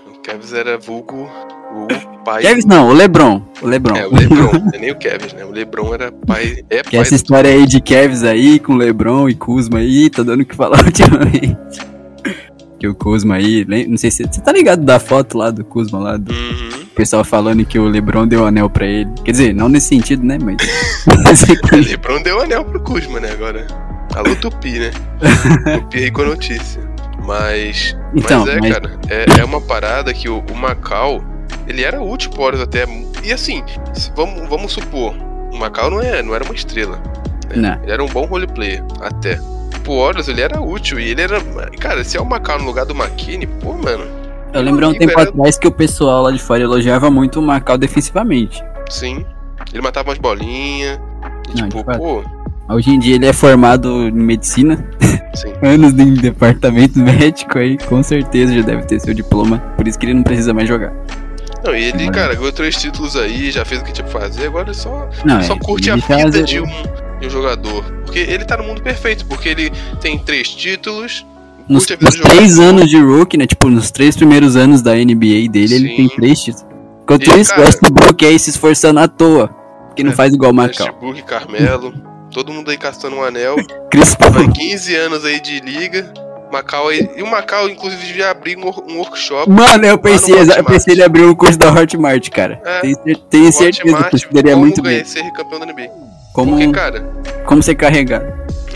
[0.08, 1.30] O Cavs era vulgo,
[1.74, 1.88] o
[2.26, 2.42] pai.
[2.44, 3.44] Cavs não, o Lebron.
[3.62, 3.96] O Lebron.
[3.96, 5.46] É, o Lebron, não é nem o Kevin, né?
[5.46, 6.64] O Lebron era pai.
[6.70, 10.10] É Que pai essa do- história aí de Cavs aí, com Lebron e Kuzma aí,
[10.10, 11.56] tá dando o que falar ultimamente.
[12.80, 16.00] Que o Kuzma aí, não sei se você tá ligado da foto lá do Kuzma
[16.00, 16.85] lá, do Uhum.
[16.96, 19.10] Pessoal falando que o Lebron deu anel pra ele.
[19.24, 20.56] Quer dizer, não nesse sentido, né, mas...
[21.74, 23.32] O Lebron deu anel pro Kuzma, né?
[23.32, 23.68] Agora.
[24.16, 24.92] Alô, Tupi, né?
[25.80, 26.82] Tupi aí com a notícia.
[27.26, 27.96] Mas.
[28.16, 31.24] Então, mas é, mas- cara, é, é uma parada que o, o Macau,
[31.68, 32.86] ele era útil pro Warriors até.
[33.24, 35.16] E assim, se- vamos, vamos supor,
[35.52, 36.98] o Macau não, é, não era uma estrela.
[37.50, 37.56] né?
[37.56, 37.84] Não.
[37.84, 39.40] Ele era um bom roleplayer, até.
[39.84, 41.40] Pro Warriors ele era útil e ele era.
[41.80, 44.06] Cara, se é o Macau no lugar do McKinney, pô, mano.
[44.54, 47.40] Eu lembro há um tempo era- atrás que o pessoal lá de fora elogiava muito
[47.40, 48.64] o Macau defensivamente.
[48.90, 49.26] Sim.
[49.74, 51.00] Ele matava umas bolinhas.
[51.54, 52.24] E Não, tipo, de pô,
[52.68, 54.84] Hoje em dia ele é formado em medicina,
[55.36, 55.54] sim.
[55.62, 60.06] anos em departamento médico aí, com certeza já deve ter seu diploma, por isso que
[60.08, 60.92] ele não precisa mais jogar.
[61.64, 64.48] Não, e ele, cara, ganhou três títulos aí, já fez o que tinha pra fazer,
[64.48, 66.66] agora ele só, Não, só é, curte a já vida de um,
[67.20, 67.84] de um jogador.
[68.04, 71.24] Porque ele tá no mundo perfeito, porque ele tem três títulos,
[71.68, 73.48] Nos, nos três anos de rookie, né?
[73.48, 75.96] Tipo, nos três primeiros anos da NBA dele, ele Sim.
[75.96, 76.66] tem três títulos.
[77.04, 79.50] Enquanto E, isso, cara- o Westbrook aí se esforçando à toa.
[79.96, 80.88] Que não É, faz igual o Macau.
[80.88, 81.94] Westbrook, Carmelo,
[82.32, 83.56] todo mundo aí caçando um anel,
[83.90, 84.32] Chris Paul.
[84.32, 86.12] vai 15 anos aí de liga.
[86.52, 89.50] Macau aí, e o Macau, inclusive, devia abrir um, wor- um workshop.
[89.50, 92.62] Mano, eu pensei, eu pensei ele abrir um curso da Hotmart, cara.
[92.64, 95.04] É, tenho, tenho certeza Hotmart, que como muito bem.
[95.04, 95.90] ser campeão da NBA.
[96.34, 97.02] Como, Porque, cara,
[97.46, 98.26] como ser carregado.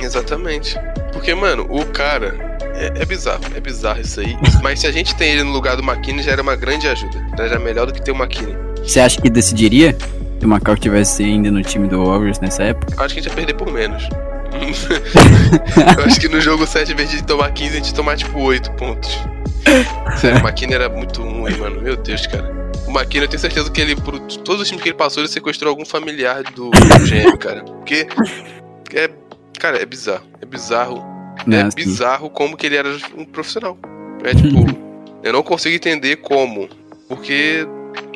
[0.01, 0.77] Exatamente.
[1.13, 2.48] Porque, mano, o cara
[2.79, 4.37] é, é bizarro, é bizarro isso aí.
[4.63, 7.23] Mas se a gente tem ele no lugar do McKinney, já era uma grande ajuda.
[7.37, 8.55] Já era melhor do que ter o McKinney.
[8.77, 9.95] Você acha que decidiria
[10.39, 13.03] se o Macau tivesse ainda no time do Warriors nessa época?
[13.03, 14.07] Acho que a gente ia perder por menos.
[15.97, 18.15] Eu acho que no jogo 7, em vez de tomar 15, a gente ia tomar
[18.15, 19.19] tipo 8 pontos.
[20.17, 21.81] Sério, o McKinney era muito ruim, mano.
[21.81, 22.57] Meu Deus, cara.
[22.87, 25.29] O McKinney, eu tenho certeza que ele, por todos os times que ele passou, ele
[25.29, 27.61] sequestrou algum familiar do, do GM, cara.
[27.63, 28.07] Porque
[28.95, 29.09] é.
[29.59, 30.23] Cara, é bizarro.
[30.41, 31.18] É bizarro
[31.51, 31.75] É assim.
[31.75, 33.77] bizarro como que ele era um profissional.
[34.23, 34.65] É tipo,
[35.23, 36.69] eu não consigo entender como.
[37.07, 37.67] Porque,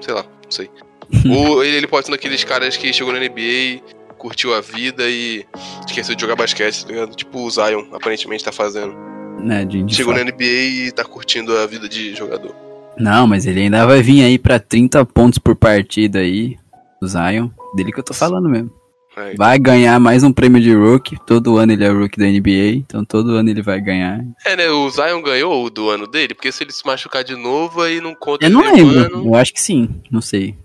[0.01, 0.69] sei lá, não sei.
[1.29, 3.81] Ou ele, ele pode ser daqueles caras que chegou na NBA,
[4.17, 5.45] curtiu a vida e
[5.85, 7.15] esqueceu de jogar basquete, tá ligado?
[7.15, 8.95] Tipo o Zion, aparentemente tá fazendo.
[9.39, 10.23] Né, de, de chegou fato.
[10.23, 12.55] na NBA e tá curtindo a vida de jogador.
[12.97, 16.57] Não, mas ele ainda vai vir aí pra 30 pontos por partida aí,
[17.01, 17.49] o Zion.
[17.75, 18.71] Dele que eu tô falando mesmo.
[19.15, 21.17] Aí, Vai ganhar mais um prêmio de rookie.
[21.25, 24.19] Todo ano ele é rookie da NBA, então todo ano ele vai ganhar.
[24.45, 24.69] É, né?
[24.69, 28.01] O Zion ganhou o do ano dele, porque se ele se machucar de novo, aí
[28.01, 29.25] não conta Eu não lembro, ano.
[29.27, 30.55] eu acho que sim, não sei.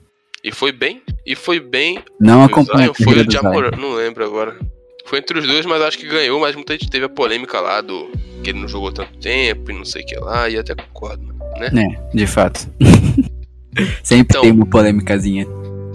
[0.42, 3.30] E foi bem, e foi bem Não Foi o acompanho Zion, a foi o.
[3.30, 4.56] Jamoran, não lembro agora.
[5.04, 7.80] Foi entre os dois, mas acho que ganhou, mas muita gente teve a polêmica lá
[7.80, 8.10] do
[8.42, 11.22] que ele não jogou tanto tempo e não sei o que lá, e até concordo,
[11.58, 11.70] né?
[12.12, 12.60] É, de fato.
[14.02, 15.46] Sempre Então- tem uma polêmicazinha.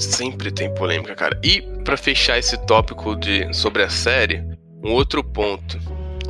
[0.04, 1.40] Sempre tem polêmica, cara.
[1.44, 4.44] E pra fechar esse tópico de sobre a série,
[4.84, 5.80] um outro ponto.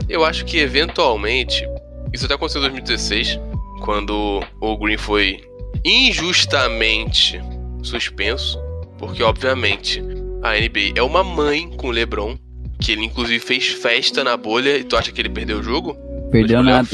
[0.07, 1.67] Eu acho que eventualmente,
[2.13, 3.39] isso até aconteceu em 2016,
[3.81, 5.41] quando o Green foi
[5.83, 7.41] injustamente
[7.81, 8.59] suspenso,
[8.97, 10.01] porque obviamente
[10.41, 12.38] a NBA é uma mãe com o LeBron,
[12.79, 15.95] que ele inclusive fez festa na bolha, e tu acha que ele perdeu o jogo?
[16.31, 16.88] Perdeu nada.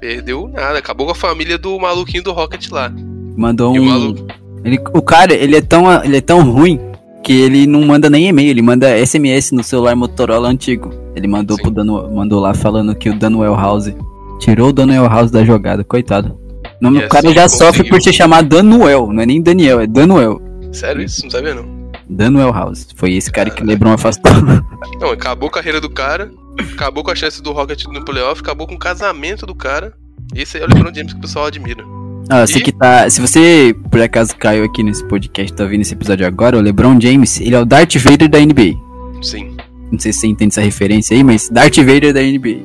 [0.00, 2.92] Perdeu nada, acabou com a família do maluquinho do Rocket lá.
[3.36, 4.26] Mandou um.
[4.66, 6.80] Ele, o cara, ele é, tão, ele é tão ruim
[7.22, 10.90] que ele não manda nem e-mail, ele manda SMS no celular Motorola antigo.
[11.14, 11.62] Ele mandou Sim.
[11.62, 13.94] pro Danu, mandou lá falando que o Daniel House
[14.40, 16.36] tirou o Daniel House da jogada, coitado.
[16.80, 17.66] O nome do cara já conseguiu.
[17.66, 20.42] sofre por ser chamado Danuel, não é nem Daniel, é Danuel.
[20.72, 21.22] Sério isso?
[21.22, 21.64] Não sabia não.
[22.10, 22.88] Daniel House.
[22.96, 24.32] Foi esse cara que o LeBron afastou.
[25.00, 26.30] Não, acabou a carreira do cara,
[26.72, 29.92] acabou com a chance do Rocket no playoff, acabou com o casamento do cara.
[30.34, 31.84] Esse é o LeBron James que o pessoal admira.
[32.28, 33.08] Ah, você que tá.
[33.08, 37.00] Se você por acaso caiu aqui nesse podcast, tá ouvindo esse episódio agora, o LeBron
[37.00, 38.74] James, ele é o Darth Vader da NBA.
[39.22, 39.56] Sim.
[39.92, 42.60] Não sei se você entende essa referência aí, mas Darth Vader da NBA.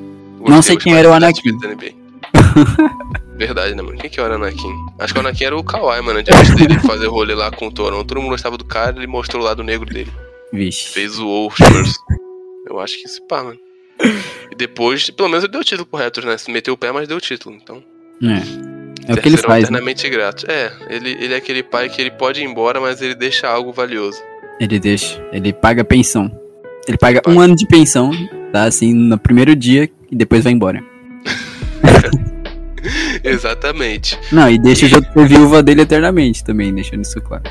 [0.47, 1.57] Não sei quem era o Anakin.
[1.59, 1.91] da NBA.
[3.37, 3.97] Verdade, né, mano?
[3.97, 4.73] Quem que era o Anakin?
[4.99, 6.19] Acho que o Anakin era o Kawhi, mano.
[6.19, 9.41] Antes dele fazer rolê lá com o Toronto, todo mundo gostava do cara, ele mostrou
[9.41, 10.11] o lado negro dele.
[10.53, 10.89] Vixe.
[10.89, 11.95] Fez o Wolf Spurs.
[12.67, 13.57] Eu acho que esse pá, mano.
[14.51, 16.37] E depois, pelo menos ele deu título pro Raptors, né?
[16.37, 17.55] Se meteu o pé, mas deu título.
[17.55, 17.83] Então,
[18.23, 18.70] É.
[19.07, 19.63] É o que ele faz.
[19.63, 19.77] Né?
[19.77, 20.45] eternamente gratos.
[20.47, 23.71] É, ele, ele é aquele pai que ele pode ir embora, mas ele deixa algo
[23.71, 24.21] valioso.
[24.59, 25.21] Ele deixa.
[25.31, 26.31] Ele paga pensão.
[26.87, 28.11] Ele paga um ano de pensão,
[28.51, 28.63] tá?
[28.63, 30.83] Assim, no primeiro dia e depois vai embora.
[33.23, 34.17] Exatamente.
[34.31, 37.43] Não, e deixa outros ser viúva dele eternamente também, deixando isso claro.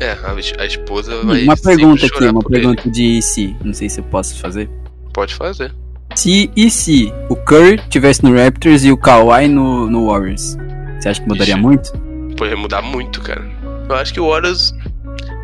[0.00, 0.16] É,
[0.58, 1.42] a, esposa vai.
[1.42, 2.62] Uma pergunta aqui, uma por ele.
[2.62, 3.54] pergunta de se.
[3.62, 4.68] Não sei se eu posso fazer.
[5.12, 5.74] Pode fazer.
[6.14, 10.56] Se e se o Curry tivesse no Raptors e o Kawhi no, no Warriors?
[11.00, 11.62] Você acha que mudaria Ixi.
[11.62, 11.92] muito?
[12.36, 13.44] Pode mudar muito, cara.
[13.88, 14.74] Eu acho que o Warriors.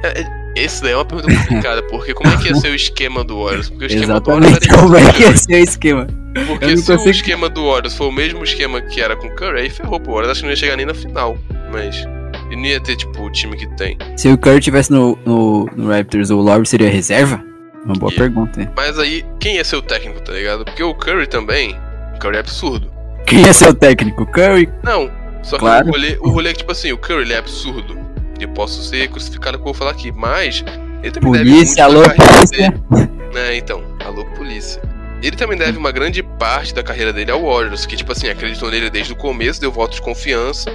[0.05, 2.75] é- é- Esse daí é uma pergunta complicada, porque como é que ia ser o
[2.75, 3.69] esquema do Warriors?
[3.69, 4.81] Porque o esquema do Warriors Exatamente.
[4.83, 6.07] Como é que ia ser o esquema?
[6.47, 9.35] Porque se o consigo- esquema do Warriors for o mesmo esquema que era com o
[9.37, 10.31] Curry, aí ferrou pro Warriors.
[10.33, 11.37] Acho que não ia chegar nem na final.
[11.71, 12.07] Mas.
[12.51, 13.99] E não ia ter, tipo, o time que tem.
[14.17, 17.43] Se o Curry tivesse no, no, no Raptors, o Lowry seria reserva?
[17.85, 18.71] Uma boa pergunta, né?
[18.75, 20.65] Mas aí, quem ia ser o técnico, tá ligado?
[20.65, 21.77] Porque o Curry também.
[22.15, 22.91] O Curry é absurdo.
[23.27, 24.23] Quem ia ser o técnico?
[24.23, 24.69] O Curry?
[24.83, 25.11] Não,
[25.47, 25.89] só que Claro.
[25.89, 27.97] o, rolê, o rolê é que, tipo assim, o Curry ele é absurdo.
[28.39, 30.63] Eu posso ser crucificado que eu vou falar aqui, mas
[31.03, 32.71] ele também deve Polícia, muito alô, polícia.
[32.71, 33.11] dele.
[33.33, 34.83] Né, então, alô, polícia.
[35.23, 38.71] Ele também deve uma grande parte da carreira dele ao Warriors, que, tipo assim, acreditou
[38.71, 40.71] nele desde o começo, deu voto de confiança.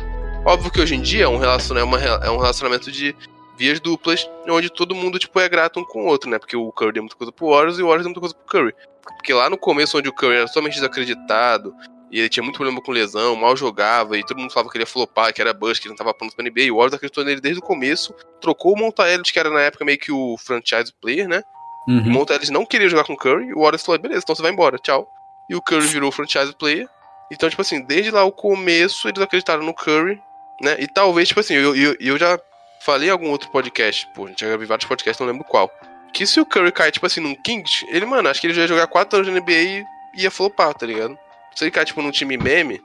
[0.45, 3.15] Óbvio que hoje em dia é um relacionamento, é é um relacionamento de
[3.57, 6.39] vias duplas, onde todo mundo, tipo, é grato um com o outro, né?
[6.39, 8.45] Porque o Curry deu muita coisa pro Warriors e o Warriors deu muita coisa pro
[8.59, 8.73] Curry.
[9.17, 11.73] Porque lá no começo, onde o Curry era totalmente desacreditado,
[12.11, 14.83] e ele tinha muito problema com lesão, mal jogava, e todo mundo falava que ele
[14.83, 16.61] ia flopar, que era bust, que ele não tava pronto pra NBA.
[16.63, 19.61] E o Warriors acreditou nele desde o começo, trocou o Monta Ellis, que era na
[19.61, 21.41] época meio que o franchise player, né?
[21.87, 22.11] O Uhum.
[22.11, 24.41] Monta Ellis não queria jogar com o Curry, e o Warriors falou, beleza, então você
[24.41, 25.07] vai embora, tchau.
[25.49, 26.87] E o Curry virou o franchise player.
[27.31, 30.21] Então, tipo assim, desde lá o começo, eles acreditaram no Curry,
[30.61, 30.75] né?
[30.79, 32.37] E talvez, tipo assim, eu, eu, eu já
[32.85, 35.71] falei em algum outro podcast, pô, a gente já gravei vários podcasts, não lembro qual.
[36.13, 38.63] Que se o Curry cai, tipo assim, num Kings, ele, mano, acho que ele já
[38.63, 39.85] ia jogar 4 anos na NBA e
[40.17, 41.17] ia flopar, tá ligado?
[41.55, 42.81] Se ele cair, tipo, num time meme,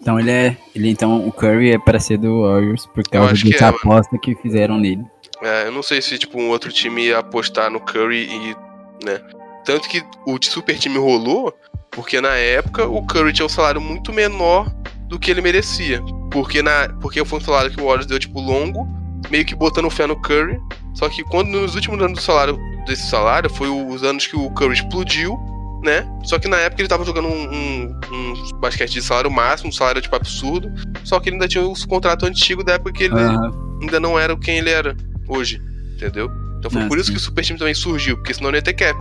[0.00, 0.56] Então ele é.
[0.74, 3.78] Ele, então o Curry é para ser do Warriors por causa dessa é, mano.
[3.78, 5.04] aposta que fizeram nele.
[5.42, 8.56] É, eu não sei se, tipo, um outro time ia apostar no Curry e,
[9.04, 9.20] né?
[9.64, 11.52] Tanto que o super time rolou,
[11.90, 14.70] porque na época o Curry tinha um salário muito menor
[15.08, 16.00] do que ele merecia.
[16.30, 18.86] Porque, na, porque foi um salário que o Warriors deu, tipo, longo,
[19.30, 20.58] meio que botando fé no Curry.
[20.94, 24.50] Só que quando nos últimos anos do salário, desse salário, foi os anos que o
[24.50, 25.36] Curry explodiu,
[25.86, 26.06] né?
[26.24, 29.72] Só que na época ele tava jogando um, um, um basquete de salário máximo, um
[29.72, 30.70] salário, tipo, absurdo.
[31.04, 33.78] Só que ele ainda tinha o contrato antigo da época que ele Aham.
[33.80, 34.94] ainda não era quem ele era
[35.28, 35.60] hoje,
[35.94, 36.28] entendeu?
[36.58, 37.12] Então foi Ah, por isso sim.
[37.12, 38.98] que o Super Time também surgiu, porque senão não ia ter cap.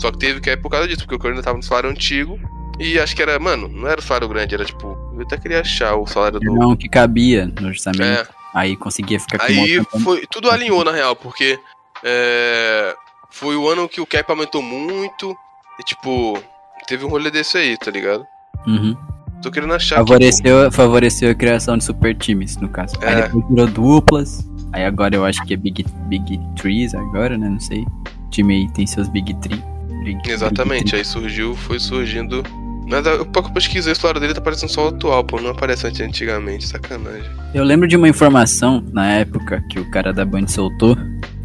[0.00, 2.38] Só que teve cap por causa disso, porque o Curry ainda tava no salário antigo.
[2.78, 4.96] E acho que era, mano, não era o salário grande, era tipo.
[5.16, 6.54] Eu até queria achar o salário do.
[6.54, 8.02] Não, que cabia no orçamento.
[8.04, 10.24] É, Aí conseguia ficar com aí foi.
[10.30, 11.58] Tudo alinhou na real, porque.
[12.04, 12.94] É,
[13.30, 15.36] foi o ano que o cap aumentou muito.
[15.80, 16.42] E tipo.
[16.86, 18.24] Teve um rolê desse aí, tá ligado?
[18.66, 18.96] Uhum.
[19.42, 22.94] Tô querendo achar Favoreceu, favoreceu a criação de super times, no caso.
[23.02, 23.22] Aí É.
[23.22, 24.48] depois virou duplas.
[24.72, 27.48] Aí agora eu acho que é Big, Big Trees agora, né?
[27.48, 27.82] Não sei.
[27.82, 29.62] O time aí tem seus Big Tree.
[30.02, 30.30] Big-.
[30.30, 32.42] Exatamente, Big aí surgiu, foi surgindo.
[32.90, 35.38] Mas eu pouco pesquisei a história dele, tá parecendo só o atual, pô.
[35.40, 37.30] Não aparece antigamente, sacanagem.
[37.54, 40.96] Eu lembro de uma informação na época que o cara da Band soltou,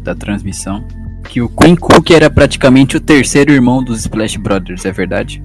[0.02, 0.82] da transmissão,
[1.28, 5.42] que o Queen Cook era praticamente o terceiro irmão dos Splash Brothers, é verdade?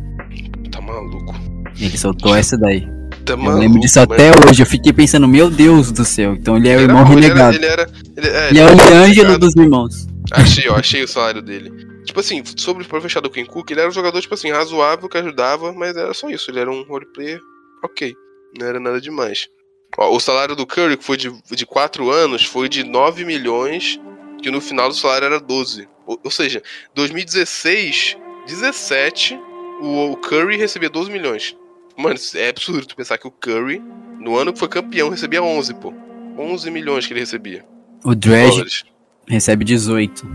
[0.71, 1.33] Tá maluco.
[1.79, 2.81] Ele soltou essa daí.
[3.25, 3.59] Tá Eu maluco.
[3.59, 4.13] lembro disso mano.
[4.13, 4.61] até hoje.
[4.61, 6.33] Eu fiquei pensando, meu Deus do céu.
[6.33, 7.55] Então ele é o irmão era- ele renegado.
[7.55, 7.91] Era, ele era.
[8.17, 9.39] Ele, é, Ele é o ele era Liângelo renegado.
[9.39, 10.07] dos irmãos.
[10.31, 11.71] Achei, ó, achei o salário dele.
[12.05, 15.07] Tipo assim, sobre o fechar do Ken Cook, ele era um jogador, tipo assim, razoável,
[15.09, 16.49] que ajudava, mas era só isso.
[16.51, 17.39] Ele era um roleplayer,
[17.83, 18.13] ok.
[18.59, 19.47] Não era nada demais.
[19.97, 23.99] Ó, o salário do Curry, que foi de, de 4 anos, foi de 9 milhões,
[24.41, 25.88] que no final do salário era 12.
[26.06, 26.62] Ou, ou seja,
[26.95, 29.39] 2016, 17,
[29.82, 31.56] o, o Curry recebia 12 milhões.
[31.97, 33.82] Mano, é absurdo tu pensar que o Curry,
[34.19, 35.93] no ano que foi campeão, recebia 11, pô.
[36.38, 37.65] 11 milhões que ele recebia.
[38.04, 38.86] O Dredge
[39.28, 40.25] recebe 18.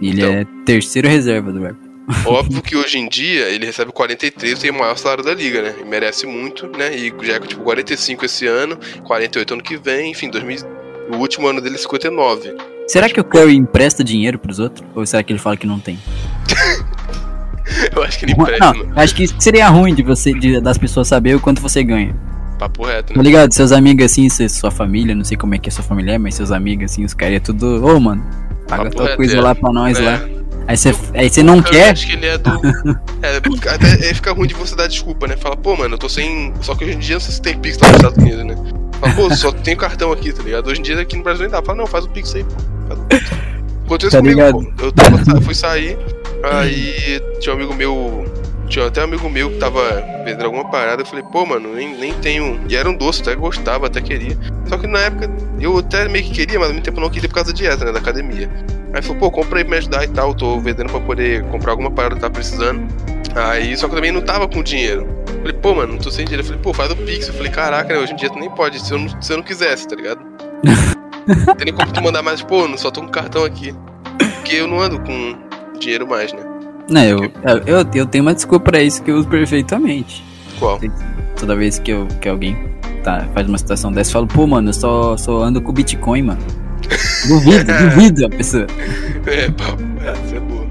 [0.00, 0.32] E ele Então.
[0.34, 1.76] é terceiro reserva do rap.
[2.26, 5.62] Óbvio que hoje em dia ele recebe 43 e é o maior salário da liga,
[5.62, 5.74] né?
[5.80, 6.94] E merece muito, né?
[6.94, 10.58] E já é tipo 45 esse ano, 48 ano que vem, enfim, 2000,
[11.12, 12.54] o último ano dele é 59.
[12.88, 14.86] Será que o Curry empresta dinheiro pros outros?
[14.94, 15.98] Ou será que ele fala que não tem?
[17.94, 18.92] Eu acho que ele empresta, não, né?
[18.96, 22.14] acho que seria ruim de você, de- das pessoas saber o quanto você ganha.
[22.58, 23.24] Papo reto, Tá né?
[23.24, 23.52] ligado?
[23.52, 26.34] Seus amigos assim, sua família, não sei como é que é sua família, é, mas
[26.36, 27.84] seus amigos assim, os caras é tudo.
[27.84, 28.24] Ô, mano,
[28.68, 29.40] paga Papo tua reto, coisa é.
[29.40, 30.02] lá pra nós É.
[30.02, 30.22] lá.
[30.68, 31.90] Aí você aí não Eu quer.
[31.90, 32.50] acho que ele é do.
[33.22, 35.36] É, fica- até fica ruim de você dar desculpa, né?
[35.36, 36.52] Fala, pô, mano, eu tô sem.
[36.60, 38.54] Só que hoje em dia não sei se tem Pix lá nos Estados Unidos, né?
[39.00, 40.68] Fala, pô, só tenho cartão aqui, tá ligado?
[40.68, 41.62] Hoje em dia aqui no Brasil nem dá.
[41.62, 42.50] Fala, não, faz o Pix aí, pô.
[42.88, 43.30] Faz o Pix.
[43.84, 44.72] Aconteceu Tá comigo, ligado?
[44.76, 44.84] pô.
[44.84, 45.96] Eu tava, fui sair,
[46.42, 48.24] aí tinha um amigo meu
[48.68, 49.80] tinha até um amigo meu que tava
[50.24, 51.02] vendendo alguma parada.
[51.02, 52.60] Eu falei, pô, mano, nem, nem tenho.
[52.68, 54.36] E era um doce, até gostava, até queria.
[54.66, 55.30] Só que na época
[55.60, 57.84] eu até meio que queria, mas ao mesmo tempo não queria por causa da dieta,
[57.84, 57.92] né?
[57.92, 58.50] Da academia.
[58.92, 60.34] Aí falou, pô, compra aí pra me ajudar e tal.
[60.34, 62.82] Tô vendendo pra poder comprar alguma parada que tá precisando.
[63.36, 65.06] Aí, só que eu também não tava com dinheiro.
[65.28, 66.42] Eu falei, pô, mano, não tô sem dinheiro.
[66.42, 67.28] Eu falei, pô, faz o Pix.
[67.28, 69.36] Eu falei, caraca, né, hoje em dia tu nem pode, se eu não, se eu
[69.36, 70.20] não quisesse, tá ligado?
[71.46, 73.74] não tem nem como tu mandar mais, pô, não só tô com cartão aqui.
[74.18, 75.36] Porque eu não ando com
[75.78, 76.40] dinheiro mais, né?
[76.88, 77.32] Não, eu,
[77.66, 80.24] eu, eu tenho uma desculpa pra isso que eu uso perfeitamente.
[80.58, 80.80] Qual?
[81.38, 82.56] Toda vez que, eu, que alguém
[83.02, 86.22] tá, faz uma situação dessa, eu falo, pô, mano, eu só, só ando com Bitcoin,
[86.22, 86.40] mano.
[87.28, 88.66] Duvido, duvido a pessoa.
[89.26, 90.66] É, papo, essa é boa.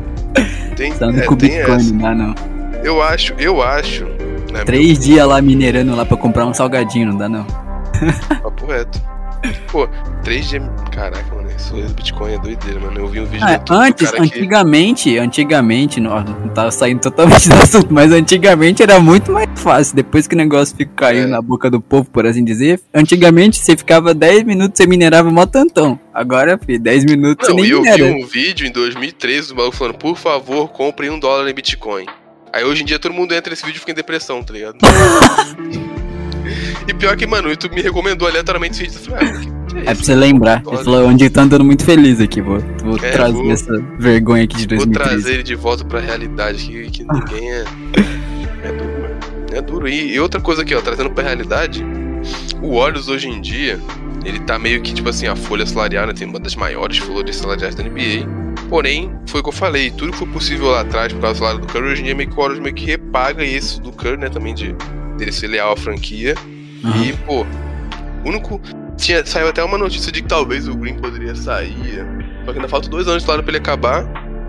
[0.75, 2.54] Tem, Só ando é, com Bitcoin, não dá não.
[2.85, 4.05] Eu acho, eu acho.
[4.53, 7.45] Né, Três dias lá minerando lá pra comprar um salgadinho, não dá não.
[8.43, 9.01] Papo reto.
[9.71, 9.87] Pô,
[10.23, 10.63] três dias.
[10.91, 12.99] Caraca, mano, isso do Bitcoin é doideira, mano.
[12.99, 16.49] Eu vi um vídeo Ah, do YouTube do antes, cara que- antigamente, antigamente, não, não
[16.49, 19.95] tava saindo totalmente do assunto, mas antigamente era muito mais fácil.
[19.95, 21.31] Depois que o negócio fica caindo É.
[21.31, 25.45] na boca do povo, por assim dizer, antigamente você ficava 10 minutos, você minerava mó
[25.45, 25.99] tantão.
[26.13, 28.15] Agora, filho, 10 minutos Não, você e nem eu vi minera.
[28.15, 32.05] um vídeo em 2013 do maluco falando, por favor, compre um dólar em Bitcoin.
[32.55, 34.77] Aí hoje em dia todo mundo entra nesse vídeo e fica em depressão, tá ligado?
[36.87, 39.13] e pior que, mano, o YouTube me recomendou aleatoriamente esse vídeo.
[39.13, 39.85] Eu falei, ah, que, que é É isso?
[39.85, 40.63] pra você lembrar.
[40.65, 44.45] Ele falou onde tá andando muito feliz aqui, vou, vou É, trazer vou- essa vergonha
[44.45, 45.09] aqui de Vou 2013.
[45.09, 47.65] trazer ele de volta pra realidade, que, que ninguém é.
[48.63, 49.15] É duro, mano.
[49.51, 49.87] É duro.
[49.89, 51.85] E, e outra coisa aqui, ó, trazendo pra realidade,
[52.61, 53.77] o Warriors hoje em dia,
[54.23, 56.13] ele tá meio que, tipo assim, a folha salarial, né?
[56.13, 58.25] Tem uma das maiores folhas salariais da NBA.
[58.69, 61.39] Porém, foi o que eu falei, tudo que foi possível lá atrás por causa do
[61.39, 63.91] salário do Curry, hoje em dia meio que o Warriors meio que repaga isso do
[63.91, 64.29] Curry, né?
[64.29, 64.75] Também de
[65.17, 66.35] dele ser leal à franquia.
[66.83, 67.03] Aham.
[67.03, 67.45] E, pô,
[68.23, 68.61] o único.
[68.97, 72.05] Tinha, saiu até uma notícia de que talvez o Green poderia sair.
[72.45, 74.05] Só que ainda falta dois anos de salário pra ele acabar.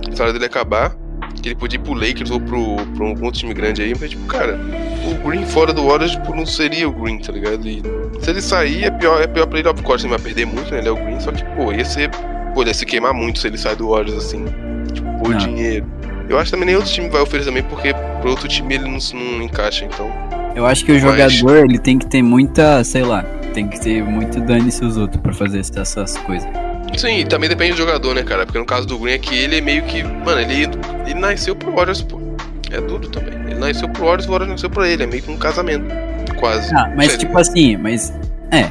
[0.08, 0.94] O salário dele acabar.
[1.42, 3.92] Que ele podia ir pro Lakers ou pro, pro algum outro time grande aí.
[3.98, 4.58] Mas, tipo, cara,
[5.04, 7.66] o Green fora do Warriors, tipo, não seria o Green, tá ligado?
[7.66, 7.82] E
[8.20, 10.78] se ele sair, é pior, é pior pra ele, course, ele vai perder muito, né?
[10.78, 12.10] Ele é o Green, só que, pô, ia ser.
[12.56, 14.46] Pô, ele ia se queimar muito se ele sair do Warriors assim.
[14.90, 15.36] Tipo, por Não.
[15.36, 15.84] dinheiro.
[16.26, 17.92] Eu acho que também nem outro time vai oferecer também, porque
[18.22, 20.10] pro outro time ele não, não encaixa, então.
[20.54, 21.02] Eu acho que o Mas-
[21.34, 25.20] jogador, ele tem que ter muita, sei lá, tem que ter muito dane-se os outros
[25.20, 26.48] pra fazer essas- coisas.
[26.96, 28.46] Sim, e também depende do jogador, né, cara?
[28.46, 30.02] Porque no caso do Green aqui, ele é meio que.
[30.02, 30.62] Mano, ele,
[31.04, 32.18] ele nasceu pro Warriors, pô.
[32.72, 33.34] É duro também.
[33.50, 35.02] Ele nasceu pro Warriors, o Warriors nasceu pra ele.
[35.02, 35.84] É meio que um casamento.
[36.40, 36.74] Quase.
[36.74, 38.14] Ah, mas tipo assim, mas.
[38.50, 38.70] É, é,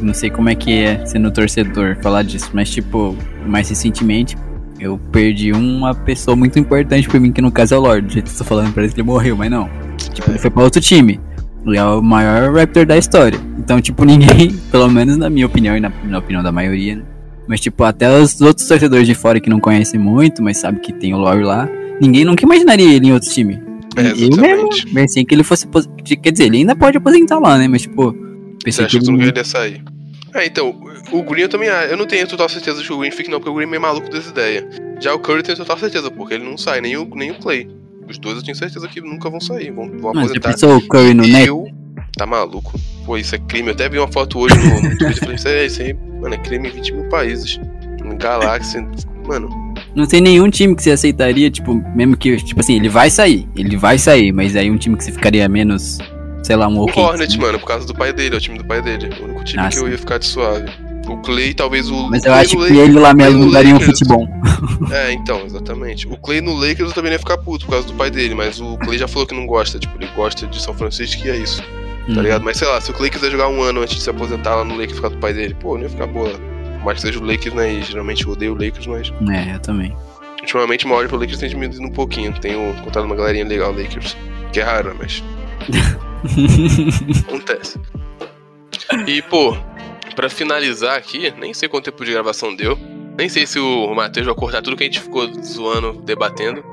[0.00, 4.36] não sei como é que é sendo torcedor falar disso, mas tipo, mais recentemente
[4.78, 8.06] eu perdi uma pessoa muito importante pra mim, que no caso é o Lord.
[8.06, 9.68] Do jeito que eu tô falando, parece que ele morreu, mas não.
[10.12, 11.20] Tipo, ele foi pra outro time.
[11.66, 13.40] Ele é o maior Raptor da história.
[13.58, 17.02] Então, tipo, ninguém, pelo menos na minha opinião e na, na opinião da maioria, né?
[17.46, 20.92] Mas, tipo, até os outros torcedores de fora que não conhecem muito, mas sabem que
[20.92, 21.68] tem o Lore lá,
[22.00, 23.62] ninguém nunca imaginaria ele em outro time.
[23.96, 24.86] É, eu mesmo exatamente.
[24.92, 25.68] pensei que ele fosse.
[26.20, 27.68] Quer dizer, ele ainda pode aposentar lá, né?
[27.68, 28.16] Mas, tipo,
[28.64, 29.22] pensei acha que que ele.
[29.22, 29.82] ele ia sair?
[30.34, 30.74] É, então,
[31.12, 31.92] o Green eu também acho.
[31.92, 33.70] Eu não tenho total certeza de que o Green fique, não, porque o Green é
[33.70, 34.64] meio maluco das ideias.
[35.00, 37.34] Já o Curry eu tenho total certeza, porque ele não sai, nem o, nem o
[37.34, 37.68] Clay.
[38.08, 40.50] Os dois eu tenho certeza que nunca vão sair, vão, vão você aposentar.
[40.50, 41.46] pensou o Curry no Net?
[41.46, 41.66] eu.
[42.16, 42.72] Tá maluco?
[43.04, 43.68] Pô, isso é crime.
[43.68, 45.94] Eu até vi uma foto hoje no, no Twitter e falei, isso, é, isso aí,
[45.94, 47.58] mano, é crime em 20 mil países.
[48.04, 48.86] Em galáxia.
[49.26, 49.48] Mano,
[49.96, 53.48] Não tem nenhum time que você aceitaria, tipo, mesmo que, tipo assim, ele vai sair,
[53.56, 55.98] ele vai sair, mas aí um time que você ficaria menos,
[56.44, 56.86] sei lá, um o.
[56.94, 59.10] Hornet, mano, por causa do pai dele, é o time do pai dele.
[59.20, 60.70] O único time Ah, que eu ia ficar de suave.
[61.08, 62.08] O Clay, talvez o.
[62.08, 64.26] Mas eu Clay acho que Lakers- ele o Lamelo Clay no não dariam um bom.
[64.92, 66.06] É, então, exatamente.
[66.08, 68.60] O Clay no Lakers eu também ia ficar puto por causa do pai dele, mas
[68.60, 71.36] o Clay já falou que não gosta, tipo, ele gosta de São Francisco e é
[71.36, 71.62] isso,
[72.08, 72.14] Hum.
[72.14, 72.42] tá ligado?
[72.42, 74.64] Mas sei lá, se o Clay quiser jogar um ano antes de se aposentar lá
[74.64, 76.30] no Lakers e ficar do pai dele, pô, não ia ficar boa.
[76.30, 77.72] Por mais que seja o Lakers, né?
[77.74, 79.94] E geralmente eu odeio o Lakers, mas É, eu também.
[80.40, 82.32] ultimamente uma hora pro Lakers tem diminuído um pouquinho.
[82.40, 84.16] Tenho contado uma galerinha legal Lakers,
[84.52, 85.22] que é rara, mas
[87.28, 87.78] acontece.
[89.06, 89.56] E, pô,
[90.14, 92.78] pra finalizar aqui, nem sei quanto tempo de gravação deu.
[93.16, 96.64] Nem sei se o Matheus vai cortar tudo que a gente ficou zoando, debatendo.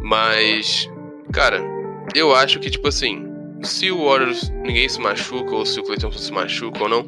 [0.00, 0.88] Mas,
[1.32, 1.60] cara,
[2.14, 3.26] eu acho que, tipo assim,
[3.62, 7.06] se o Warriors ninguém se machuca, ou se o Clayton se machuca ou não,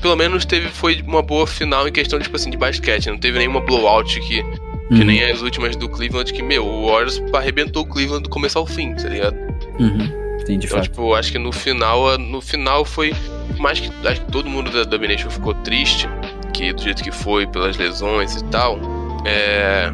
[0.00, 3.08] pelo menos teve, foi uma boa final em questão, tipo assim, de basquete.
[3.08, 4.42] Não teve nenhuma blowout que, que
[4.90, 8.58] Uhum, nem as últimas do Cleveland, que, meu, o Warriors arrebentou o Cleveland do começo
[8.58, 9.36] ao fim, tá ligado?
[9.78, 10.21] uhum.
[10.46, 10.84] Sim, de Então, fato.
[10.90, 13.14] tipo, acho que no final, no final foi.
[13.58, 16.08] Mais que acho que todo mundo da Domination ficou triste,
[16.52, 18.78] que do jeito que foi, pelas lesões e tal.
[19.24, 19.92] É.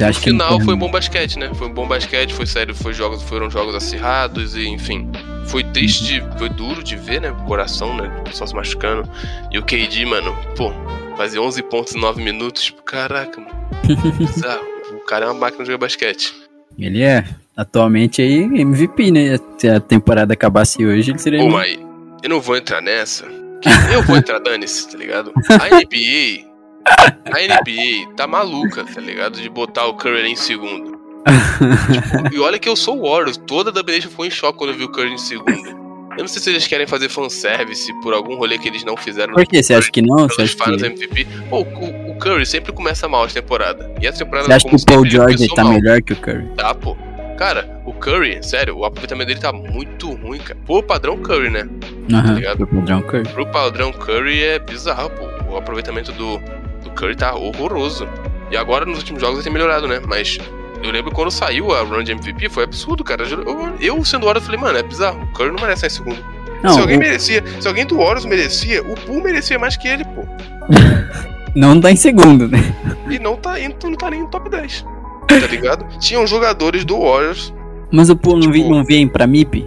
[0.00, 1.50] No final foi um bom basquete, né?
[1.54, 5.10] Foi um bom basquete, foi sério, foi jogos, foram jogos acirrados e enfim.
[5.46, 7.30] Foi triste, de, foi duro de ver, né?
[7.32, 8.06] O coração, né?
[8.20, 9.10] O pessoal se machucando.
[9.50, 10.72] E o KD, mano, pô,
[11.16, 13.52] fazer 11 pontos em 9 minutos, tipo, caraca, mano.
[14.18, 14.62] Bizarro.
[14.92, 16.32] O cara é uma máquina de jogar basquete.
[16.78, 17.24] Ele é.
[17.58, 19.36] Atualmente aí MVP, né?
[19.58, 21.40] Se a temporada acabasse hoje, ele seria.
[21.40, 21.76] Pô, mas
[22.22, 23.26] eu não vou entrar nessa.
[23.92, 25.32] Eu vou entrar dane-se, tá ligado?
[25.50, 26.46] A NBA.
[26.86, 29.40] A NBA tá maluca, tá ligado?
[29.40, 30.96] De botar o Curry em segundo.
[31.92, 33.36] Tipo, e olha que eu sou o Warriors.
[33.36, 35.76] Toda a WNBA foi em choque quando eu vi o Curry em segundo.
[36.16, 39.34] Eu não sei se eles querem fazer fanservice por algum rolê que eles não fizeram.
[39.34, 39.62] Por que?
[39.62, 40.28] Você acha que não?
[40.28, 41.26] Você acha que, MVP.
[41.50, 43.86] Pô, o, o Curry sempre começa mal as temporadas.
[44.00, 45.74] E essa temporada você acha que o Paul George tá mal.
[45.74, 46.48] melhor que o Curry?
[46.56, 46.96] Tá, pô.
[47.38, 50.58] Cara, o Curry, sério, o aproveitamento dele tá muito ruim, cara.
[50.66, 51.68] Pô, padrão Curry, né?
[52.12, 52.64] Aham, ligado?
[52.64, 53.28] o padrão Curry.
[53.28, 55.52] Pro padrão Curry é bizarro, pô.
[55.52, 56.38] O aproveitamento do,
[56.82, 58.08] do Curry tá horroroso.
[58.50, 60.00] E agora nos últimos jogos ele tem melhorado, né?
[60.06, 60.38] Mas
[60.82, 63.22] eu lembro quando saiu a run de MVP, foi absurdo, cara.
[63.24, 65.22] Eu, eu sendo Warriors, falei, mano, é bizarro.
[65.22, 66.18] O Curry não merece em segundo.
[66.62, 69.86] Não, se alguém o- merecia, se alguém do Warriors merecia, o Poole merecia mais que
[69.86, 70.24] ele, pô.
[71.54, 72.58] não tá em segundo, né?
[73.08, 74.84] E não tá, indo, não tá nem no top 10.
[75.28, 75.86] Tá ligado?
[75.98, 77.52] Tinham jogadores do Warriors.
[77.92, 79.66] Mas o Paul não, vi, Tipo- não vem pra MIP?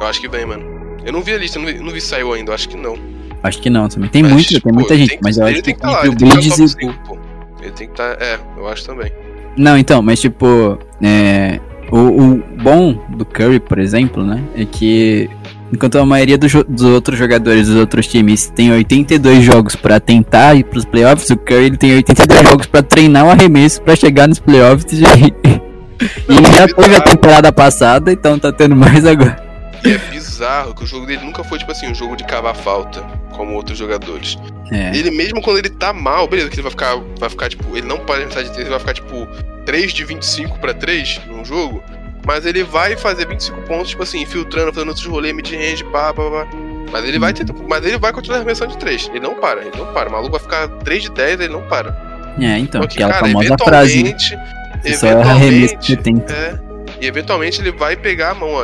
[0.00, 0.64] Eu acho que vem, mano.
[1.04, 2.96] Eu não vi a lista, não vi, não vi saiu ainda, eu acho que não.
[3.42, 4.08] Acho que não também.
[4.08, 5.80] Tem Mas, muito, tem pô, muita ele gente, tem mas eu acho que tem que
[5.80, 7.18] tá lá, o tem que tá e o 5, pô.
[7.60, 8.12] Ele tem que estar.
[8.22, 9.10] É, eu acho também.
[9.56, 11.60] Não, então, mas tipo, é,
[11.90, 15.28] o, o bom do Curry, por exemplo, né, é que
[15.72, 20.54] enquanto a maioria do dos outros jogadores dos outros times tem 82 jogos pra tentar
[20.54, 24.28] ir pros playoffs, o Curry ele tem 82 jogos pra treinar o arremesso pra chegar
[24.28, 29.52] nos playoffs e, e ele já teve a temporada passada, então tá tendo mais agora.
[29.84, 32.54] E é bizarro que o jogo dele nunca foi, tipo assim, um jogo de cavar
[32.54, 33.02] falta,
[33.32, 34.38] como outros jogadores.
[34.70, 37.76] É, Ele mesmo quando ele tá mal, beleza, que ele vai ficar, vai ficar tipo,
[37.76, 39.28] ele não pode arremessar de 3, ele vai ficar tipo
[39.66, 41.82] 3 de 25 pra 3 num jogo,
[42.26, 46.22] mas ele vai fazer 25 pontos, tipo assim, infiltrando, fazendo outros rolês, mid-range, pá, pá,
[46.30, 46.46] pá.
[46.90, 49.08] Mas ele vai tentar, mas ele vai continuar arremessando de 3.
[49.10, 50.08] Ele não para, ele não para.
[50.08, 52.34] O maluco vai ficar 3 de 10, ele não para.
[52.38, 54.10] é então, Só que, aquela cara, famosa frase, né?
[54.10, 54.38] eventualmente,
[54.82, 56.32] Você só arremesso que tenta.
[56.32, 56.58] é,
[57.00, 58.58] e eventualmente ele vai pegar a mão,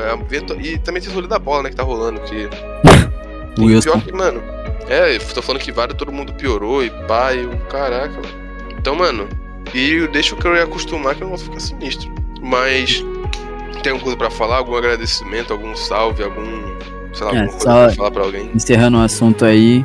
[0.61, 2.49] e também tem esse rolê da bola, né, que tá rolando, que
[3.59, 3.91] O Wilson.
[3.93, 4.43] Pior que, mano,
[4.89, 8.29] é, eu tô falando que vários todo mundo piorou e pá, e o caraca, mano.
[8.79, 9.29] Então, mano,
[9.75, 12.13] e deixa o Curry acostumar que eu não vou ficar sinistro.
[12.41, 13.05] Mas,
[13.83, 14.57] tem alguma coisa pra falar?
[14.59, 16.45] Algum agradecimento, algum salve, algum.
[17.13, 18.51] Sei lá, É, alguma coisa pra falar pra alguém?
[18.55, 19.85] Encerrando o assunto aí,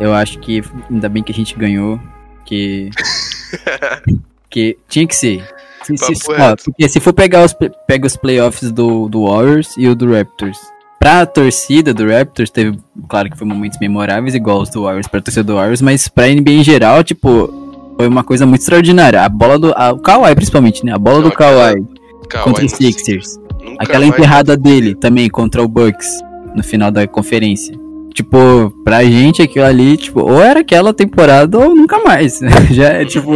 [0.00, 2.00] eu acho que ainda bem que a gente ganhou,
[2.44, 2.90] que
[4.50, 5.44] que tinha que ser.
[5.84, 7.54] Se, se- ó, porque se for pegar os
[7.86, 10.58] pega os playoffs do, do Warriors e o do Raptors.
[10.98, 12.78] Pra torcida do Raptors, teve,
[13.08, 16.28] claro que foi momentos memoráveis, igual os do Warriors, pra torcida do Warriors, mas pra
[16.28, 19.20] NBA em geral, tipo, foi uma coisa muito extraordinária.
[19.22, 19.74] A bola do.
[19.76, 20.92] A, o Kawhi, principalmente, né?
[20.94, 21.86] A bola Não, do Kawhi
[22.28, 23.38] Kawhi contra os Sixers.
[23.78, 26.08] Aquela enterrada dele também contra o Bucks
[26.54, 27.74] no final da conferência.
[28.14, 32.38] Tipo, pra gente aquilo ali, tipo, ou era aquela temporada ou nunca mais.
[32.70, 33.32] Já é tipo.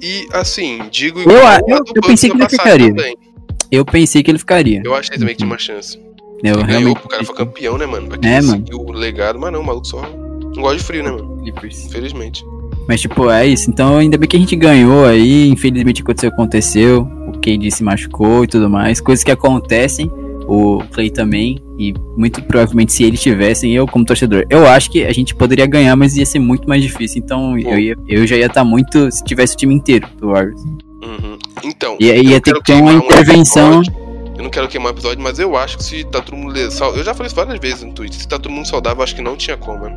[0.00, 2.88] E, assim, digo Eu- igual a eu- do eu Bucks pensei que ele ficaria.
[2.94, 3.16] também.
[3.70, 4.82] Eu pensei que ele ficaria.
[4.84, 5.98] Eu achei também que tinha uma chance.
[6.42, 7.04] Eu Ele ganhou, realmente.
[7.04, 8.08] o cara foi campeão, né, mano?
[8.08, 8.64] Pra É, mano.
[8.72, 10.00] o legado, mas não, o maluco só.
[10.02, 11.42] Não gosta de frio, né, mano?
[11.46, 12.44] Infelizmente.
[12.90, 13.70] Mas, tipo, é isso.
[13.70, 15.48] Então, ainda bem que a gente ganhou aí.
[15.48, 17.08] Infelizmente, aconteceu o que aconteceu.
[17.28, 19.00] O KD se machucou e tudo mais.
[19.00, 20.10] Coisas que acontecem.
[20.48, 21.62] O Clay também.
[21.78, 25.66] E muito provavelmente, se eles tivessem, eu como torcedor, eu acho que a gente poderia
[25.66, 27.22] ganhar, mas ia ser muito mais difícil.
[27.24, 29.08] Então, eu, ia- eu já ia estar muito.
[29.12, 30.60] Se tivesse o time inteiro do Warriors.
[30.60, 31.38] Uhum.
[31.62, 31.96] Então.
[32.00, 33.82] E aí ia ter que ter uma um intervenção.
[33.82, 33.94] episódio.
[34.36, 36.56] Eu não quero queimar um episódio, mas eu acho que se tá todo mundo.
[36.58, 36.70] Eu
[37.04, 38.18] já falei isso várias vezes no Twitter.
[38.18, 39.96] Se tá todo mundo saudável, eu acho que não tinha como, mano.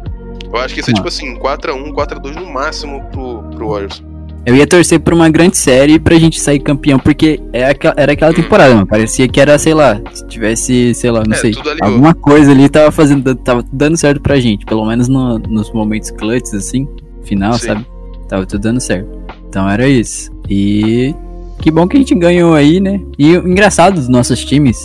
[0.53, 0.95] Eu acho que ser Não.
[0.97, 4.03] tipo assim, 4x1, 4x2 no máximo pro, pro Warriors.
[4.45, 8.11] Eu ia torcer por uma grande série pra gente sair campeão, porque é aqua- era
[8.11, 8.35] aquela Hum.
[8.35, 8.85] temporada, mano.
[8.85, 11.53] Parecia que era, sei lá, se tivesse, sei lá, não É, sei.
[11.81, 14.65] Alguma coisa ali tava fazendo, tava dando certo pra gente.
[14.65, 16.85] Pelo menos no- nos momentos clutches, assim,
[17.23, 17.67] final, Sim.
[17.67, 17.87] sabe?
[18.27, 19.09] Tava tudo dando certo.
[19.47, 20.29] Então era isso.
[20.49, 21.15] E
[21.61, 22.99] que bom que a gente ganhou aí, né?
[23.17, 24.77] E o engraçado dos nossos times.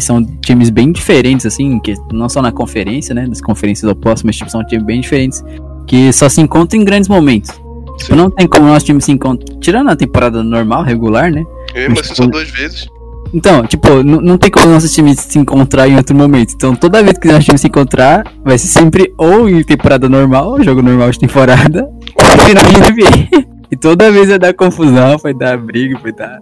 [0.00, 3.26] São times bem diferentes, assim, que não só na conferência, né?
[3.26, 5.44] Das conferências opostas, mas tipo, são times bem diferentes.
[5.86, 7.50] Que só se encontram em grandes momentos.
[7.98, 9.56] Tipo, não tem como o nosso time se encontrar.
[9.58, 11.44] Tirando a temporada normal, regular, né?
[11.74, 12.88] Eu Mas, assim só tipo, duas vezes.
[13.32, 16.54] Então, tipo, não tem como o nosso time se encontrar em outro momento.
[16.54, 20.08] Então, toda vez que o nosso time se encontrar, vai ser sempre ou em temporada
[20.08, 21.82] normal, jogo normal de temporada,
[22.16, 23.46] ou no final de NBA.
[23.70, 26.38] E toda vez vai dar confusão, vai dar briga, vai dar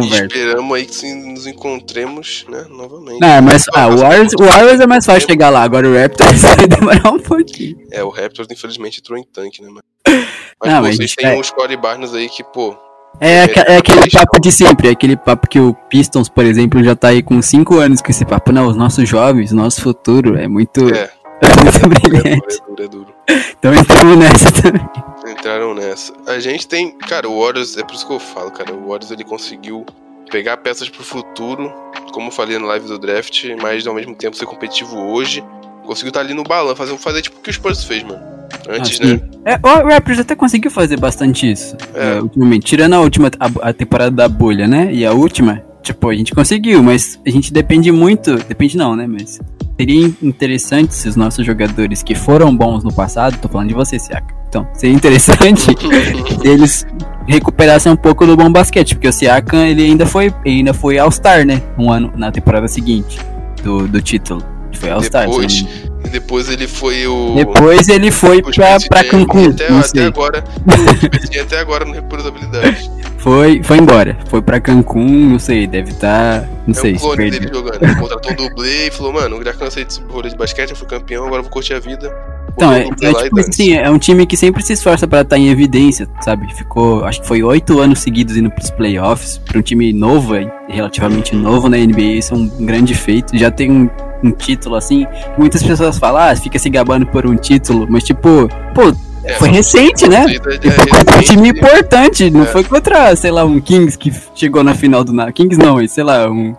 [0.00, 0.24] conversa.
[0.26, 3.20] esperamos aí que nos encontremos, né, novamente.
[3.20, 5.94] Não, mas ah, o Mas- Warriors, o Warriors é mais fácil chegar lá, agora o
[5.96, 7.76] Raptors vai demorar um pouquinho.
[7.90, 9.82] É, o Raptors infelizmente entrou em tanque, né, mano?
[10.06, 12.76] Mas Não, pô, mas vocês têm é- uns Corey Barnes aí que, pô,
[13.20, 16.44] É, aca- é aquele Deixa- papo de sempre, é aquele papo que o Pistons, por
[16.44, 18.52] exemplo, já tá aí com 5 anos com esse papo.
[18.52, 21.10] Não, os nossos jovens, nosso futuro é muito, é,
[21.42, 22.58] é muito é brilhante.
[22.66, 23.52] duro, é duro, é duro.
[23.58, 24.88] Então entramos nessa também.
[25.28, 26.12] Entraram nessa.
[26.26, 26.92] A gente tem.
[26.98, 28.72] Cara, o Warriors, é por isso que eu falo, cara.
[28.72, 29.84] O Warriors ele conseguiu
[30.30, 31.72] pegar peças pro futuro,
[32.12, 35.44] como eu falei na live do draft, mas ao mesmo tempo ser competitivo hoje.
[35.84, 38.20] Conseguiu estar ali no balanço, fazer, fazer tipo o que o Spurs fez, mano.
[38.68, 39.20] Antes, Ah, né?
[39.44, 41.76] É, o Raptors até conseguiu fazer bastante isso.
[41.94, 42.18] É.
[42.18, 42.64] é, ultimamente.
[42.66, 44.90] Tirando a última, a, a temporada da bolha, né?
[44.92, 48.36] E a última, tipo, a gente conseguiu, mas a gente depende muito.
[48.36, 49.06] Depende não, né?
[49.06, 49.40] Mas
[49.78, 53.98] seria interessante se os nossos jogadores que foram bons no passado, tô falando de você,
[53.98, 54.34] Siaka.
[54.48, 55.60] Então, seria interessante
[56.40, 56.86] se eles
[57.26, 61.46] recuperassem um pouco do bom basquete, porque o Siakam ele ainda foi, ainda foi All-Star,
[61.46, 61.62] né?
[61.78, 63.18] Um ano na temporada seguinte
[63.62, 64.42] do, do título.
[64.74, 65.26] Foi All-Star.
[65.26, 65.64] Depois,
[66.12, 67.34] depois ele foi o.
[67.34, 69.50] Depois ele foi o pra, pra Cancún.
[69.50, 70.44] Até, até agora.
[70.44, 72.90] o até agora não recuperou habilidades.
[73.18, 74.16] Foi, foi embora.
[74.28, 76.48] Foi pra Cancún, não sei, deve estar.
[76.66, 77.82] não é sei, se clone dele jogando.
[77.82, 80.86] Ele contratou um dublê e falou, mano, já cansei de rolê de basquete, eu fui
[80.86, 82.12] campeão, agora eu vou curtir a vida.
[82.54, 85.48] Então, é, é tipo assim, é um time que sempre se esforça pra estar em
[85.48, 86.52] evidência, sabe?
[86.54, 89.38] Ficou, acho que foi oito anos seguidos indo pros playoffs.
[89.38, 93.36] Pra um time novo, é, relativamente novo na NBA, isso é um grande feito.
[93.36, 93.90] Já tem um,
[94.22, 98.04] um título assim, que muitas pessoas falam, ah, fica se gabando por um título, mas
[98.04, 98.92] tipo, pô,
[99.24, 100.26] É, foi recente, né?
[100.28, 102.46] E é foi contra um time importante, não É.
[102.46, 105.32] foi contra, sei lá, um Kings que chegou na final do nada.
[105.32, 106.54] Kings não, sei lá, um,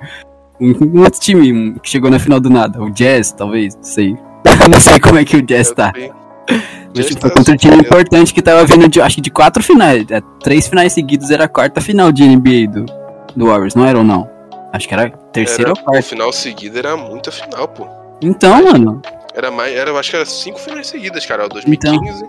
[0.62, 2.82] um, um outro time que chegou na final do nada.
[2.82, 4.16] O Jazz, talvez, não sei.
[4.70, 5.92] não sei como é que o Jazz tá.
[6.96, 9.22] Mas tipo, tá foi contra um time super- importante que tava vindo de, acho que
[9.22, 10.06] de quatro finais.
[10.12, 12.86] é, três finais seguidos era a quarta final de NBA do,
[13.36, 14.30] do Warriors, não era ou não?
[14.72, 16.02] Acho que era terceira Era, ou quarta.
[16.04, 17.88] final seguido era muita final, pô.
[18.22, 19.02] Então, mano.
[19.36, 21.46] Era mais, era, eu acho que era cinco finais seguidas, cara.
[21.46, 22.24] O 2015,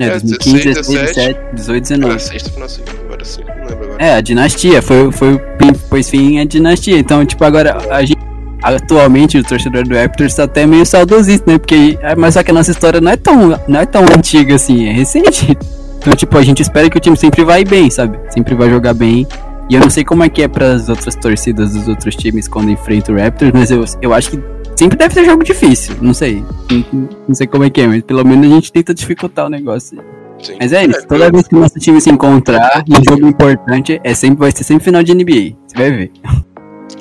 [0.00, 2.10] É, É, 2015, 16, 16, 17, 18, 19.
[2.10, 4.04] era sexta final seguida, agora cinco, não lembro agora.
[4.04, 6.98] É, a dinastia, foi, foi o pin- pôs fim a dinastia.
[6.98, 8.17] Então, tipo, agora a gente.
[8.62, 11.58] Atualmente o torcedor do Raptors tá até meio saudosista, né?
[11.58, 11.98] Porque.
[12.02, 14.86] é, Mas só que a nossa história não é tão, não é tão antiga assim,
[14.88, 15.56] é recente.
[16.00, 18.16] Então, tipo, a gente espera que o time sempre vai bem, sabe?
[18.30, 19.26] Sempre vai jogar bem.
[19.68, 22.70] E eu não sei como é que é pras outras torcidas dos outros times quando
[22.70, 24.40] enfrentam o Raptors, mas eu, eu acho que
[24.76, 25.96] sempre deve ser jogo difícil.
[26.00, 26.44] Não sei.
[26.92, 29.48] Não, não sei como é que é, mas pelo menos a gente tenta dificultar o
[29.50, 29.98] negócio.
[30.40, 30.54] Sim.
[30.60, 33.26] Mas é isso, É, toda eu- vez que o nosso time se encontrar em jogo
[33.26, 35.56] importante, é sempre, vai ser sempre final de NBA.
[35.66, 36.12] Você vai ver.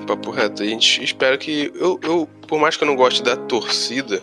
[0.05, 0.63] Papo reto.
[0.63, 1.71] A gente espera que.
[1.75, 4.21] Eu, eu, por mais que eu não goste da torcida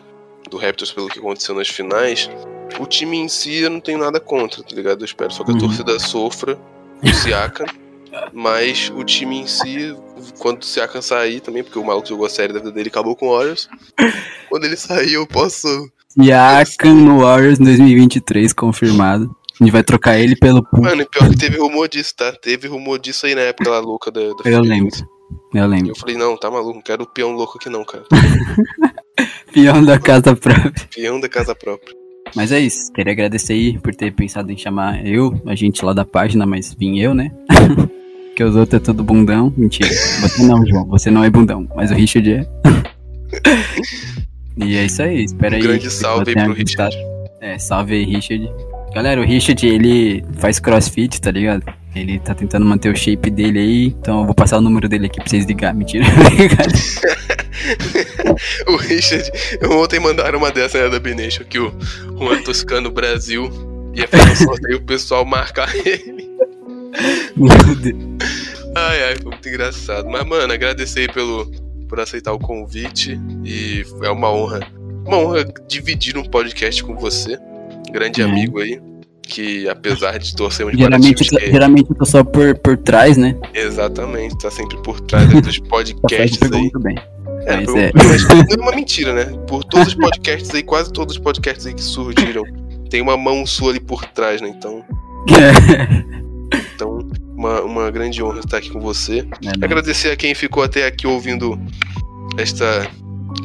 [0.51, 2.31] do Raptors pelo que aconteceu nas finais,
[2.79, 5.01] o time em si eu não tenho nada contra, tá ligado?
[5.03, 5.61] Eu espero só que a Uhum.
[5.61, 6.59] torcida sofra
[7.03, 7.67] o Siakam.
[8.33, 9.97] mas o time em si,
[10.39, 12.91] quando o Siakam sair também, porque o maluco jogou a série da vida dele e
[12.91, 13.69] acabou com o Warriors.
[14.49, 15.67] quando ele sair, eu posso.
[16.09, 19.35] Siakam no Warriors 2023, confirmado.
[19.61, 20.67] A gente vai trocar ele pelo.
[20.73, 22.33] Mano, e pior que teve rumor disso, tá?
[22.33, 24.91] Teve rumor disso aí na época lá louca da, da Eu lembro.
[25.55, 25.89] Eu E lembro.
[25.91, 28.05] eu falei, não, tá maluco, não quero o peão louco aqui não, cara.
[29.53, 30.73] Peão da casa própria.
[30.95, 31.95] Peão da casa própria.
[32.35, 32.93] Mas é isso.
[32.93, 36.75] Queria agradecer aí por ter pensado em chamar eu, a gente lá da página, mas
[36.75, 37.31] vim eu, né?
[38.27, 39.55] Porque os outros é tudo bundão.
[39.57, 39.89] Mentira.
[39.89, 40.87] Você não, João.
[40.89, 41.69] Você não é bundão.
[41.77, 42.45] Mas o Richard é.
[44.57, 45.23] e é isso aí.
[45.25, 45.63] Espera Um aí.
[45.63, 46.91] grande salve aí pro gostado.
[46.97, 46.97] Richard.
[47.41, 48.51] É, salve aí, Richard.
[48.93, 51.65] Galera, o Richard, ele faz crossfit, tá ligado?
[51.95, 55.07] Ele tá tentando manter o shape dele aí, então eu vou passar o número dele
[55.07, 55.73] aqui pra vocês ligar.
[55.75, 56.05] Mentira.
[58.67, 59.31] O Richard,
[59.71, 61.73] ontem mandaram uma dessa né, da Benation que o
[62.19, 63.49] Juan Toscano Brasil
[63.95, 66.29] ia fazer um sorteio o pessoal marcar ele.
[67.37, 67.97] Meu Deus.
[68.77, 70.09] Ai, ai, foi muito engraçado.
[70.11, 71.47] Mas, mano, agradecer aí pelo,
[71.89, 74.61] por aceitar o convite e é uma honra.
[75.07, 77.39] Uma honra dividir um podcast com você,
[77.93, 78.31] grande Uhum.
[78.31, 78.81] amigo aí,
[79.27, 81.53] que apesar de torcermos para Geralmente, eu times tô, que...
[81.53, 83.37] geralmente eu tô só por, por trás, né?
[83.53, 86.61] Exatamente, tá sempre por trás dos Fred podcasts aí.
[86.61, 86.97] muito bem.
[87.47, 87.91] É, Mas é.
[88.55, 89.25] é uma mentira, né?
[89.47, 92.45] Por todos os podcasts aí, quase todos os podcasts aí que surgiram,
[92.89, 94.49] tem uma mão sua ali por trás, né?
[94.49, 94.85] Então,
[96.75, 96.99] então
[97.37, 99.27] uma, uma grande honra estar aqui com você.
[99.45, 99.65] É.
[99.65, 101.59] Agradecer a quem ficou até aqui ouvindo
[102.39, 102.89] esta,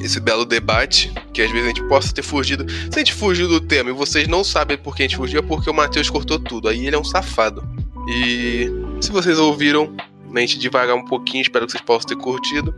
[0.02, 2.66] esse belo debate, que às vezes a gente possa ter fugido.
[2.70, 5.40] Se a gente fugiu do tema e vocês não sabem por que a gente fugiu,
[5.40, 6.68] é porque o Matheus cortou tudo.
[6.68, 7.68] Aí ele é um safado.
[8.08, 8.70] E
[9.02, 9.96] se vocês ouviram,
[10.34, 12.74] a gente devagar um pouquinho, espero que vocês possam ter curtido.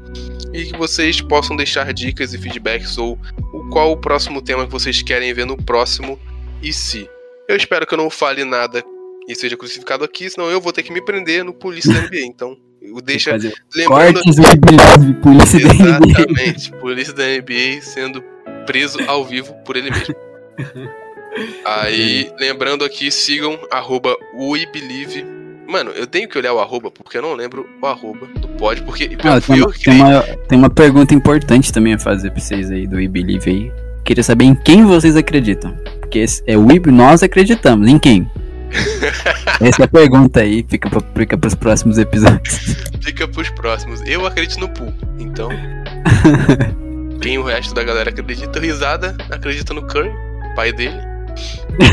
[0.54, 3.18] E que vocês possam deixar dicas e feedbacks ou
[3.54, 6.20] o qual o próximo tema que vocês querem ver no próximo
[6.62, 7.10] e se.
[7.48, 8.84] Eu espero que eu não fale nada
[9.28, 12.26] e seja crucificado aqui, senão eu vou ter que me prender no polícia NBA.
[12.26, 13.38] Então, eu deixa
[13.76, 16.08] lembrando cortes e polícia da NBA.
[16.08, 16.72] Exatamente.
[16.74, 18.24] Polícia da NBA sendo
[18.66, 20.16] preso ao vivo por ele mesmo.
[21.64, 25.26] Aí, lembrando aqui, sigam arroba WeBelieve.
[25.68, 28.82] Mano, eu tenho que olhar o arroba, porque eu não lembro o arroba do pod,
[28.82, 32.42] porque Ah, tem, uma, que tem, uma, tem uma pergunta importante também a fazer pra
[32.42, 33.72] vocês aí do We Believe aí.
[34.04, 35.74] Queria saber em quem vocês acreditam.
[36.02, 37.88] Porque é o We, nós acreditamos.
[37.88, 38.30] Em quem?
[39.60, 42.76] Essa é a pergunta aí, fica, pra, fica pros próximos episódios.
[43.02, 44.02] Fica pros próximos.
[44.06, 45.50] Eu acredito no Pool, então.
[47.22, 48.60] Quem o resto da galera acredita?
[48.60, 50.12] Risada acredita no Curry,
[50.56, 50.96] pai dele.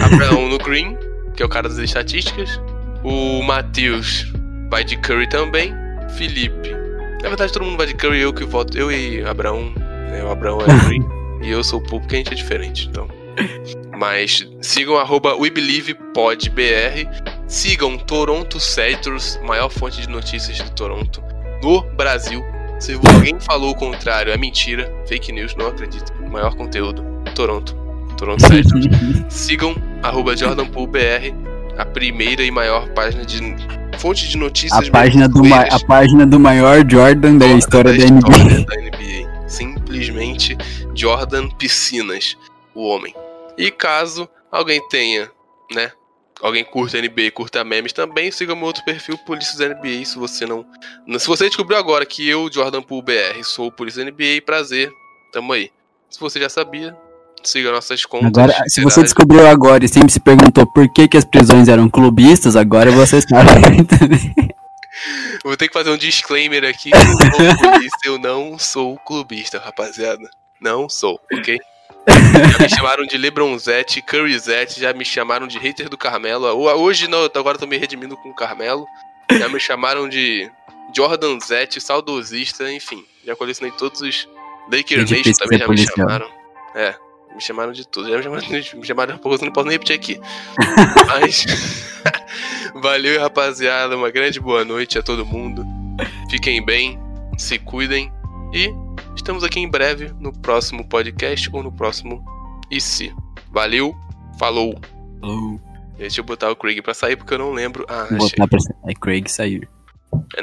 [0.03, 0.97] Abraão no Green,
[1.35, 2.61] que é o cara das estatísticas.
[3.05, 4.33] O Matheus
[4.70, 5.74] vai de Curry também.
[6.16, 6.70] Felipe.
[7.22, 8.76] Na verdade, todo mundo vai de Curry, eu que voto.
[8.76, 9.72] Eu e Abraão.
[10.11, 11.05] Né, o Abraão é Green.
[11.43, 13.09] e eu sou o Pool, porque a gente é diferente, então.
[13.97, 17.09] Mas sigam arroba WeBelievePodBR.
[17.47, 21.22] Sigam Toronto Setors, maior fonte de notícias de Toronto
[21.62, 22.45] no Brasil.
[22.78, 24.93] Se alguém falou o contrário, é mentira.
[25.09, 26.12] Fake news, não acredito.
[26.30, 27.03] Maior conteúdo.
[27.34, 27.74] Toronto.
[28.16, 28.86] Toronto Setors.
[29.28, 31.34] Sigam arroba JordanPoolBR,
[31.76, 33.41] a primeira e maior página de
[33.99, 34.89] fonte de notícias.
[34.89, 38.18] A página, do ma- a página do maior Jordan da história da NBA.
[38.28, 39.49] história da NBA.
[39.49, 40.57] Simplesmente
[40.95, 42.36] Jordan Piscinas,
[42.74, 43.14] o homem.
[43.59, 45.29] E caso alguém tenha,
[45.75, 45.91] né?
[46.41, 50.05] Alguém curta NBA e curta memes também, siga meu outro perfil, Polícias NBA.
[50.05, 50.65] Se você não.
[51.19, 54.89] Se você descobriu agora que eu, Jordan Pool BR, sou o Polícia NBA, prazer,
[55.33, 55.73] tamo aí.
[56.09, 56.97] Se você já sabia,
[57.43, 58.29] siga nossas contas.
[58.29, 61.91] Agora, se você descobriu agora e sempre se perguntou por que, que as prisões eram
[61.91, 64.35] clubistas, agora você sabe também.
[65.45, 66.91] Vou ter que fazer um disclaimer aqui.
[68.05, 70.31] Eu eu não sou clubista, rapaziada.
[70.61, 71.59] Não sou, ok?
[72.09, 76.47] Já me chamaram de Lebronzete, Curryzete, já me chamaram de hater do Carmelo.
[76.47, 78.86] Hoje não, agora eu tô me redimindo com o Carmelo.
[79.30, 80.51] Já me chamaram de
[80.95, 83.05] Jordanzete, saudosista, enfim.
[83.24, 84.28] Já colecionei todos os
[84.72, 85.97] Laker É Nation difícil também já me policial.
[85.97, 86.28] chamaram.
[86.74, 86.95] É,
[87.34, 88.09] me chamaram de tudo.
[88.09, 90.20] Já me chamaram, me chamaram de eu não posso nem repetir aqui.
[91.07, 91.45] Mas.
[92.74, 93.97] Valeu, rapaziada.
[93.97, 95.64] Uma grande boa noite a todo mundo.
[96.30, 96.99] Fiquem bem,
[97.36, 98.12] se cuidem
[98.53, 98.72] e
[99.19, 102.25] estamos aqui em breve no próximo podcast ou no próximo
[102.71, 103.12] E se.
[103.51, 103.95] Valeu,
[104.39, 104.81] falou.
[105.21, 105.61] Vou
[105.97, 107.85] Deixa eu botar o Craig pra sair porque eu não lembro.
[107.89, 108.16] Ah, achei.
[108.19, 109.69] botar pra é Craig sair.
[110.35, 110.43] J'ai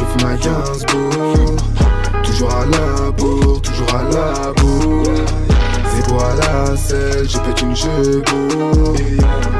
[0.00, 1.56] j'ai fait ma Gainsbourg
[2.24, 5.24] Toujours à la bourre, toujours à la bourre.
[6.06, 8.94] Pour à la selle, j'ai pété une chevaux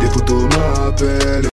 [0.01, 1.47] Des photos m'appellent